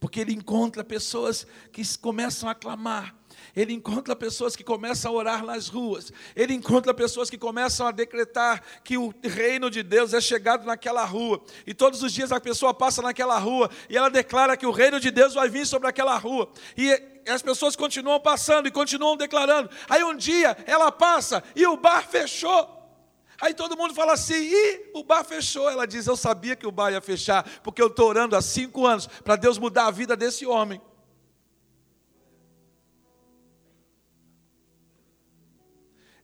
Porque 0.00 0.20
Ele 0.20 0.32
encontra 0.32 0.84
pessoas 0.84 1.46
que 1.72 1.82
começam 1.98 2.48
a 2.48 2.54
clamar, 2.54 3.14
ele 3.54 3.72
encontra 3.72 4.14
pessoas 4.14 4.54
que 4.54 4.64
começam 4.64 5.10
a 5.10 5.14
orar 5.14 5.44
nas 5.44 5.68
ruas, 5.68 6.12
ele 6.34 6.54
encontra 6.54 6.94
pessoas 6.94 7.28
que 7.28 7.38
começam 7.38 7.86
a 7.86 7.90
decretar 7.90 8.62
que 8.84 8.96
o 8.96 9.12
reino 9.22 9.70
de 9.70 9.82
Deus 9.82 10.14
é 10.14 10.20
chegado 10.20 10.64
naquela 10.64 11.04
rua, 11.04 11.42
e 11.66 11.74
todos 11.74 12.02
os 12.02 12.12
dias 12.12 12.32
a 12.32 12.40
pessoa 12.40 12.72
passa 12.72 13.02
naquela 13.02 13.38
rua 13.38 13.70
e 13.88 13.96
ela 13.96 14.08
declara 14.08 14.56
que 14.56 14.66
o 14.66 14.70
reino 14.70 15.00
de 15.00 15.10
Deus 15.10 15.34
vai 15.34 15.48
vir 15.48 15.66
sobre 15.66 15.88
aquela 15.88 16.16
rua, 16.16 16.50
e 16.76 16.90
as 17.28 17.42
pessoas 17.42 17.76
continuam 17.76 18.20
passando 18.20 18.68
e 18.68 18.70
continuam 18.70 19.16
declarando. 19.16 19.68
Aí 19.88 20.02
um 20.02 20.16
dia 20.16 20.56
ela 20.66 20.90
passa 20.90 21.42
e 21.54 21.66
o 21.66 21.76
bar 21.76 22.06
fechou. 22.08 22.77
Aí 23.40 23.54
todo 23.54 23.76
mundo 23.76 23.94
fala 23.94 24.14
assim, 24.14 24.34
e 24.34 24.90
o 24.94 25.04
bar 25.04 25.24
fechou. 25.24 25.70
Ela 25.70 25.86
diz: 25.86 26.06
Eu 26.06 26.16
sabia 26.16 26.56
que 26.56 26.66
o 26.66 26.72
bar 26.72 26.90
ia 26.90 27.00
fechar, 27.00 27.44
porque 27.62 27.80
eu 27.80 27.86
estou 27.86 28.08
orando 28.08 28.34
há 28.34 28.42
cinco 28.42 28.84
anos 28.84 29.06
para 29.06 29.36
Deus 29.36 29.58
mudar 29.58 29.86
a 29.86 29.90
vida 29.90 30.16
desse 30.16 30.44
homem. 30.44 30.80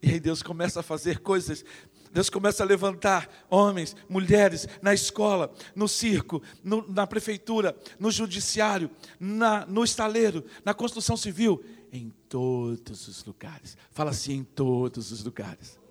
E 0.03 0.11
aí 0.11 0.21
Deus 0.21 0.43
começa 0.43 0.81
a 0.81 0.83
fazer 0.83 1.21
coisas. 1.21 1.65
Deus 2.13 2.29
começa 2.29 2.63
a 2.63 2.67
levantar 2.67 3.29
homens, 3.49 3.97
mulheres 4.09 4.69
na 4.83 4.95
escola, 4.95 5.53
no 5.75 5.89
circo, 5.89 6.43
no, 6.63 6.87
na 6.89 7.07
prefeitura, 7.07 7.77
no 7.99 8.11
judiciário, 8.11 8.89
na, 9.19 9.67
no 9.67 9.83
estaleiro, 9.83 10.45
na 10.65 10.73
construção 10.75 11.17
civil, 11.17 11.65
em 11.93 12.11
todos 12.29 13.09
os 13.09 13.25
lugares. 13.25 13.77
Fala 13.93 14.11
assim: 14.11 14.35
em 14.35 14.45
todos 14.45 15.13
os 15.13 15.25
lugares. 15.25 15.84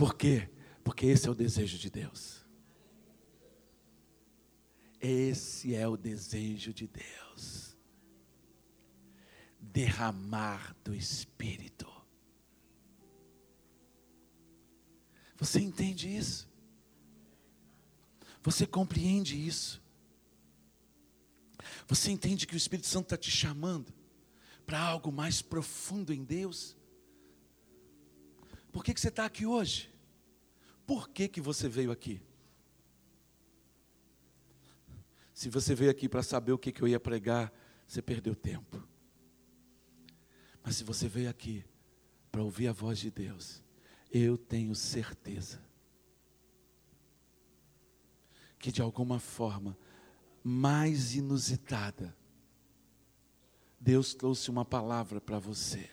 Por 0.00 0.14
quê? 0.14 0.48
Porque 0.82 1.04
esse 1.04 1.28
é 1.28 1.30
o 1.30 1.34
desejo 1.34 1.76
de 1.76 1.90
Deus. 1.90 2.42
Esse 4.98 5.74
é 5.74 5.86
o 5.86 5.94
desejo 5.94 6.72
de 6.72 6.86
Deus. 6.86 7.76
Derramar 9.60 10.74
do 10.82 10.94
Espírito. 10.94 11.86
Você 15.36 15.60
entende 15.60 16.08
isso? 16.08 16.48
Você 18.42 18.66
compreende 18.66 19.36
isso? 19.36 19.82
Você 21.86 22.10
entende 22.10 22.46
que 22.46 22.54
o 22.54 22.56
Espírito 22.56 22.88
Santo 22.88 23.04
está 23.04 23.18
te 23.18 23.30
chamando 23.30 23.92
para 24.64 24.80
algo 24.80 25.12
mais 25.12 25.42
profundo 25.42 26.10
em 26.10 26.24
Deus? 26.24 26.74
Por 28.72 28.82
que, 28.82 28.94
que 28.94 29.00
você 29.00 29.08
está 29.08 29.26
aqui 29.26 29.44
hoje? 29.44 29.89
Por 30.90 31.08
que, 31.08 31.28
que 31.28 31.40
você 31.40 31.68
veio 31.68 31.92
aqui? 31.92 32.20
Se 35.32 35.48
você 35.48 35.72
veio 35.72 35.88
aqui 35.88 36.08
para 36.08 36.20
saber 36.20 36.50
o 36.50 36.58
que, 36.58 36.72
que 36.72 36.82
eu 36.82 36.88
ia 36.88 36.98
pregar, 36.98 37.52
você 37.86 38.02
perdeu 38.02 38.34
tempo. 38.34 38.82
Mas 40.64 40.74
se 40.74 40.82
você 40.82 41.06
veio 41.06 41.30
aqui 41.30 41.64
para 42.32 42.42
ouvir 42.42 42.66
a 42.66 42.72
voz 42.72 42.98
de 42.98 43.08
Deus, 43.08 43.62
eu 44.10 44.36
tenho 44.36 44.74
certeza 44.74 45.62
que 48.58 48.72
de 48.72 48.82
alguma 48.82 49.20
forma 49.20 49.78
mais 50.42 51.14
inusitada, 51.14 52.16
Deus 53.78 54.12
trouxe 54.12 54.50
uma 54.50 54.64
palavra 54.64 55.20
para 55.20 55.38
você. 55.38 55.88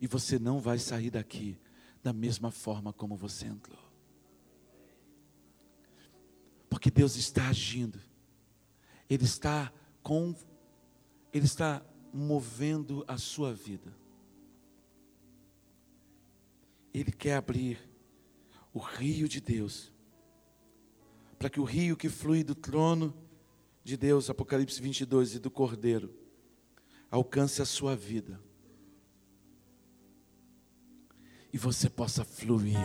E 0.00 0.08
você 0.08 0.36
não 0.36 0.58
vai 0.58 0.80
sair 0.80 1.10
daqui 1.10 1.61
da 2.02 2.12
mesma 2.12 2.50
forma 2.50 2.92
como 2.92 3.16
você 3.16 3.46
entrou. 3.46 3.78
Porque 6.68 6.90
Deus 6.90 7.16
está 7.16 7.48
agindo. 7.48 8.00
Ele 9.08 9.24
está 9.24 9.72
com 10.02 10.34
ele 11.32 11.46
está 11.46 11.82
movendo 12.12 13.04
a 13.08 13.16
sua 13.16 13.54
vida. 13.54 13.94
Ele 16.92 17.10
quer 17.10 17.36
abrir 17.36 17.78
o 18.72 18.78
rio 18.78 19.26
de 19.26 19.40
Deus, 19.40 19.90
para 21.38 21.48
que 21.48 21.58
o 21.58 21.64
rio 21.64 21.96
que 21.96 22.08
flui 22.08 22.44
do 22.44 22.54
trono 22.54 23.14
de 23.82 23.96
Deus, 23.96 24.28
Apocalipse 24.28 24.80
22, 24.80 25.36
e 25.36 25.38
do 25.38 25.50
Cordeiro, 25.50 26.14
alcance 27.10 27.62
a 27.62 27.66
sua 27.66 27.96
vida. 27.96 28.38
E 31.52 31.58
você 31.58 31.90
possa 31.90 32.24
fluir 32.24 32.78